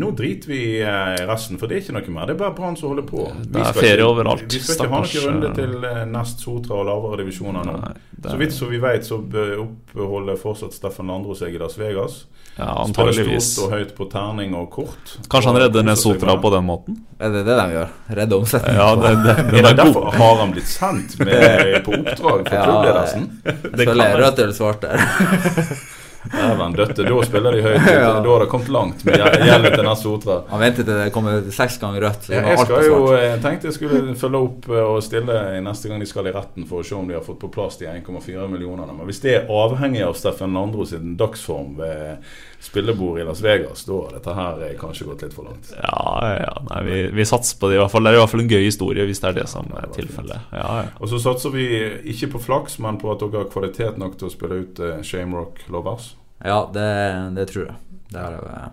Nå 0.00 0.08
driter 0.16 0.48
vi 0.48 0.56
i 0.64 0.78
eh, 0.82 1.18
resten, 1.28 1.58
for 1.60 1.68
det 1.68 1.76
er 1.76 1.82
ikke 1.84 1.94
noe 1.98 2.14
mer. 2.14 2.26
Det 2.30 2.34
er 2.34 2.38
bare 2.40 2.54
Brann 2.56 2.78
som 2.80 2.88
holder 2.90 3.04
på. 3.06 3.26
Det 3.44 3.60
er 3.60 3.76
ferie 3.76 3.98
ikke- 3.98 4.06
overalt. 4.08 4.46
Vi 4.48 4.58
skal 4.64 4.86
ikke 4.86 4.94
ha 4.94 5.00
noen 5.04 5.26
runde 5.28 5.50
til 5.58 5.84
eh, 5.90 6.04
nest 6.10 6.40
Sotra 6.42 6.78
og 6.80 6.86
lavere 6.88 7.20
divisjoner 7.20 7.66
nå. 7.68 7.74
Nei, 7.82 7.92
det 8.24 8.30
Så 8.32 8.38
vidt 8.40 8.54
som 8.56 8.70
vi 8.72 8.80
vet, 8.82 9.04
så 9.06 9.20
oppholder 9.20 10.40
fortsatt 10.40 10.72
Steffen 10.74 11.12
Landro 11.12 11.36
seg 11.38 11.54
i 11.54 11.60
Las 11.60 11.76
Vegas. 11.78 12.24
ja, 12.56 12.64
Spiller 12.64 12.84
antageligvis. 12.86 13.50
stort 13.52 13.66
og 13.66 13.76
høyt 13.78 13.94
på 13.98 14.08
terning 14.10 14.54
og 14.56 14.70
kort. 14.70 15.14
Kanskje 15.28 15.52
han 15.52 15.60
redder 15.66 15.82
ned 15.84 15.98
Sotra 16.00 16.36
på 16.40 16.50
den 16.56 16.64
måten? 16.64 16.96
Er 17.20 17.30
det 17.36 17.44
det 17.46 17.56
de 17.60 17.66
gjør? 17.76 17.88
Redde 18.20 18.38
omsetningen? 18.40 18.80
Ja, 18.80 18.94
det, 18.96 19.12
det, 19.26 19.36
Er 19.44 19.50
det 19.60 19.70
er 19.74 19.78
derfor 19.84 20.08
har 20.16 20.36
han 20.40 20.52
blitt 20.56 20.70
sendt 20.72 21.18
med, 21.20 21.82
på 21.84 21.92
oppdrag 22.00 22.48
fra 22.48 22.56
Ja, 22.56 22.64
klubbledelsen? 22.64 23.28
at 23.44 24.18
rødt 24.24 24.38
eller 24.38 24.56
svart 24.56 24.80
der. 24.88 25.04
Dæven 26.32 26.72
døtte, 26.72 27.04
da 27.04 27.16
spiller 27.26 27.52
de 27.56 27.62
høyt. 27.64 27.84
Da 27.94 28.22
har 28.24 28.44
det 28.44 28.48
kommet 28.52 28.70
langt 28.72 29.04
med 29.04 29.20
gjeldet 29.20 29.74
til 29.74 29.84
neste 29.84 30.08
Otra. 30.08 30.38
Han 30.48 30.62
ventet 30.62 30.86
til 30.86 30.96
det 30.96 31.10
kommer 31.14 31.50
seks 31.52 31.76
ganger 31.82 32.06
rødt. 32.06 32.28
det 32.30 32.40
Jeg, 32.40 32.58
skal 32.62 32.86
jo, 32.88 33.00
jeg 33.12 33.42
tenkte 33.44 33.68
jeg 33.68 33.76
skulle 33.76 34.16
følge 34.18 34.40
opp 34.46 34.68
eh, 34.70 34.86
og 34.94 35.02
stille 35.04 35.38
neste 35.64 35.90
gang 35.90 36.00
de 36.00 36.08
skal 36.08 36.30
i 36.30 36.34
retten, 36.34 36.68
for 36.70 36.80
å 36.80 36.86
se 36.86 36.96
om 36.96 37.08
de 37.10 37.18
har 37.18 37.24
fått 37.26 37.40
på 37.42 37.52
plass 37.52 37.76
de 37.80 37.90
1,4 37.90 38.48
millionene. 38.48 38.96
Men 38.96 39.10
hvis 39.10 39.20
det 39.24 39.36
er 39.36 39.52
avhengig 39.52 40.04
av 40.06 40.16
Steffen 40.18 40.56
Landro 40.56 40.88
sin 40.88 41.16
dagsform 41.20 41.76
ved 41.80 42.32
spillebord 42.64 43.20
i 43.20 43.24
Las 43.28 43.42
Vegas, 43.44 43.84
da 43.84 43.98
har 44.00 44.14
dette 44.16 44.34
her 44.38 44.62
er 44.66 44.74
kanskje 44.80 45.06
gått 45.08 45.22
litt 45.26 45.34
for 45.36 45.44
langt. 45.48 45.70
Ja, 45.76 46.30
ja, 46.40 46.54
nei, 46.70 46.80
vi, 46.88 46.98
vi 47.18 47.26
satser 47.28 47.58
på 47.60 47.68
det 47.70 47.76
i 47.76 47.80
hvert 47.82 47.92
fall. 47.92 48.06
Det 48.06 48.12
er 48.14 48.18
i 48.18 48.22
hvert 48.22 48.32
fall 48.32 48.44
en 48.44 48.52
gøy 48.54 48.64
historie, 48.64 49.04
hvis 49.08 49.20
det 49.22 49.30
er 49.30 49.38
det 49.42 49.46
som 49.52 49.68
er 49.78 49.88
tilfellet. 49.94 50.46
Ja, 50.56 50.68
ja. 50.82 50.86
Og 51.00 51.10
så 51.12 51.20
satser 51.22 51.52
vi 51.54 51.66
ikke 52.14 52.32
på 52.36 52.42
flaks, 52.46 52.78
men 52.84 52.96
på 53.02 53.12
at 53.12 53.20
dere 53.24 53.44
har 53.44 53.50
kvalitet 53.52 54.00
nok 54.00 54.16
til 54.20 54.30
å 54.30 54.32
spille 54.32 54.62
ut 54.64 54.80
uh, 54.80 54.94
Shamerock 55.04 55.60
Lovers. 55.74 56.14
Ja, 56.44 56.62
det, 56.72 56.88
det 57.36 57.46
tror 57.52 57.68
jeg. 57.70 57.76
Det 58.14 58.20
er 58.20 58.34
jeg 58.34 58.48
eh, 58.54 58.72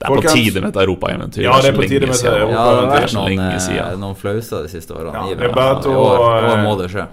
Det 0.00 0.08
er 0.08 0.14
på 0.16 0.22
tide 0.34 0.60
med 0.64 0.70
et 0.72 0.80
europaeventyr. 0.82 1.44
Ja, 1.44 1.58
det 1.62 1.70
er 1.70 1.76
på 1.76 1.84
tide 1.86 2.08
med 2.08 2.14
et 2.16 2.20
siden. 2.20 2.34
Europa- 2.40 2.56
Ja, 2.56 2.64
det 2.64 2.80
har 2.80 2.90
vært 2.96 3.14
noen, 3.14 3.44
eh, 3.44 3.92
noen 4.02 4.16
flauser 4.18 4.66
de 4.66 4.72
siste 4.72 4.96
årene. 4.96 5.14
Ja, 5.30 5.36
det 5.38 5.46
er 5.48 5.54
bare 5.54 5.78
I 5.78 5.84
til 5.86 5.94
år, 5.94 6.18
å, 6.18 6.26
i 6.34 6.48
år 6.50 6.50
eh, 6.58 6.64
må 6.66 6.74
det 6.80 6.88
skje. 6.92 7.06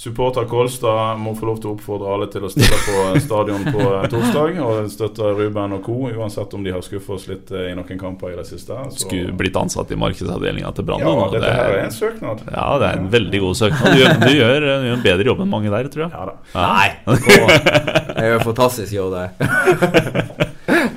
Supporter 0.00 0.44
Kolstad 0.48 1.18
må 1.20 1.34
få 1.36 1.44
lov 1.50 1.58
til 1.60 1.68
å 1.68 1.74
oppfordre 1.76 2.08
alle 2.14 2.26
til 2.32 2.46
å 2.46 2.48
stille 2.48 2.76
på 2.86 3.18
stadion 3.20 3.66
på 3.66 3.82
eh, 3.84 4.06
torsdag 4.08 4.56
og 4.64 4.86
støtte 4.88 5.26
Ruben 5.36 5.74
og 5.76 5.82
co., 5.84 5.96
uansett 6.08 6.54
om 6.56 6.64
de 6.64 6.72
har 6.72 6.80
skuffet 6.86 7.12
oss 7.18 7.26
litt 7.28 7.52
eh, 7.52 7.66
i 7.68 7.74
noen 7.76 8.00
kamper 8.00 8.32
i 8.32 8.38
det 8.38 8.46
siste. 8.48 8.78
Så, 8.94 9.02
Skulle 9.04 9.34
blitt 9.36 9.58
ansatt 9.60 9.92
i 9.92 9.98
markedsavdelinga 10.00 10.72
til 10.78 10.88
Brann. 10.88 11.04
ja, 11.04 11.12
dette 11.34 11.42
det 11.44 11.52
her 11.52 11.68
er 11.68 11.76
er- 11.82 11.84
en 11.90 11.92
søknad. 11.98 12.40
Ja, 12.48 12.66
det 12.80 12.88
er 12.94 13.02
en 13.02 13.10
veldig 13.12 13.40
god 13.44 13.60
søknad. 13.60 13.92
Du, 13.92 14.00
gjør- 14.00 14.20
du, 14.24 14.32
gjør, 14.38 14.60
du 14.64 14.70
gjør 14.88 14.96
en 14.96 15.04
bedre 15.04 15.28
jobb 15.34 15.44
enn 15.44 15.52
mange 15.52 15.74
der, 15.76 15.92
tror 15.92 16.06
jeg. 16.06 16.12
Ja 16.16 16.24
da. 16.30 16.38
Nei! 16.56 16.88
Jeg 18.20 18.24
gjør 18.30 18.38
en 18.40 18.48
fantastisk 18.48 18.96
jobb 18.96 19.18
der. 19.18 20.46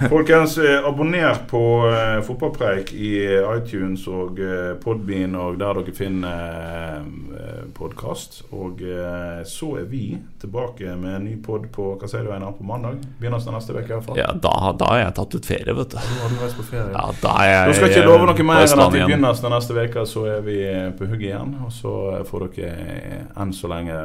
Folkens, 0.09 0.57
eh, 0.57 0.87
abonner 0.87 1.35
på 1.49 1.61
eh, 1.89 2.21
Fotballpreik 2.25 2.93
i 2.93 3.13
iTunes 3.57 4.07
og 4.07 4.39
eh, 4.39 4.73
Podbean 4.81 5.35
og 5.39 5.59
der 5.61 5.79
dere 5.79 5.93
finner 5.95 7.03
eh, 7.03 7.61
podkast. 7.77 8.41
Og 8.51 8.81
eh, 8.83 9.43
så 9.47 9.69
er 9.81 9.87
vi 9.91 10.17
tilbake 10.41 10.95
med 10.99 11.15
en 11.19 11.27
ny 11.27 11.35
pod 11.45 11.69
på 11.73 11.93
hva 11.99 12.09
sier 12.09 12.25
du, 12.27 12.31
Einar, 12.35 12.55
på 12.57 12.65
mandag? 12.67 12.99
Begynnelsen 13.21 13.53
av 13.53 13.59
neste 13.59 13.77
uke 13.77 13.85
i 13.87 13.93
hvert 13.93 14.07
fall. 14.09 14.19
Ja, 14.19 14.31
da, 14.33 14.53
da 14.79 14.91
har 14.91 15.01
jeg 15.05 15.15
tatt 15.21 15.37
ut 15.39 15.49
ferie, 15.53 15.77
vet 15.79 15.95
du. 15.95 15.97
Da 15.99 16.19
har 16.23 16.35
du 16.35 16.43
reist 16.43 16.59
på 16.59 16.67
ferie. 16.71 16.89
Ja, 16.91 17.07
da 17.23 17.37
er 17.43 17.51
jeg 17.53 17.63
Da 17.71 17.77
skal 17.79 17.95
ikke 17.95 18.05
love 18.09 18.29
noe 18.31 18.49
mer 18.51 18.65
enn 18.67 18.85
at 18.87 18.99
i 18.99 19.05
begynnelsen 19.07 19.49
av 19.49 19.57
neste 19.57 19.79
uke 19.79 20.05
så 20.09 20.27
er 20.37 20.45
vi 20.45 20.59
på 20.99 21.09
hugget 21.09 21.29
igjen. 21.31 21.57
Og 21.65 21.73
så 21.73 21.95
får 22.29 22.49
dere 22.57 22.75
eh, 22.99 23.25
enn 23.39 23.55
så 23.55 23.71
lenge 23.71 24.03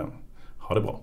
ha 0.69 0.77
det 0.77 0.85
bra. 0.85 0.99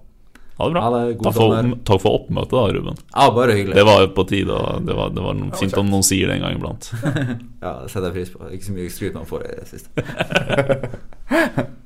Ha 0.55 0.67
det 0.67 0.73
bra. 0.75 0.81
Ha 0.81 0.89
det, 0.95 1.15
god 1.19 1.25
takk, 1.27 1.35
for, 1.35 1.71
takk 1.89 2.01
for 2.05 2.17
oppmøtet, 2.21 2.53
da, 2.55 2.67
Ruben. 2.77 2.99
Ja, 3.11 3.25
bare 3.35 3.55
hyggelig. 3.57 3.75
Det 3.75 3.85
var 3.89 4.05
på 4.15 4.23
tide. 4.29 4.55
Og 4.55 4.85
det 4.87 4.95
var, 4.95 5.09
det 5.11 5.23
var 5.25 5.33
noe 5.35 5.51
fint 5.59 5.75
om 5.81 5.89
noen 5.91 6.05
sier 6.07 6.31
det 6.31 6.37
en 6.37 6.45
gang 6.47 6.55
iblant. 6.59 6.83
Ja, 7.65 7.71
det 7.81 7.89
setter 7.91 8.07
jeg 8.11 8.15
pris 8.19 8.31
på. 8.31 8.39
Ikke 8.53 8.67
så 8.67 8.75
mye 8.75 8.93
skryt 8.93 9.15
man 9.17 9.27
får 9.27 9.41
i 9.41 9.55
det 9.57 9.67
siste. 9.73 9.89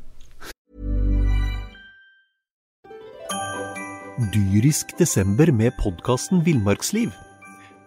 Dyrisk 4.33 4.91
desember 4.99 5.47
med 5.55 5.71
podkasten 5.79 6.43
Villmarksliv. 6.43 7.09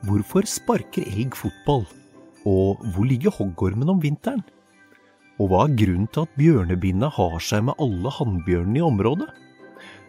Hvorfor 0.09 0.49
sparker 0.49 1.05
elg 1.05 1.37
fotball? 1.37 1.85
Og 2.49 2.81
hvor 2.95 3.07
ligger 3.07 3.31
hoggormen 3.37 3.93
om 3.93 4.01
vinteren? 4.03 4.41
Og 5.39 5.53
hva 5.53 5.67
er 5.69 5.77
grunnen 5.79 6.09
til 6.11 6.25
at 6.25 6.35
bjørnebinna 6.41 7.13
har 7.13 7.37
seg 7.45 7.69
med 7.69 7.79
alle 7.83 8.11
hannbjørnene 8.17 8.81
i 8.81 8.87
området? 8.89 9.29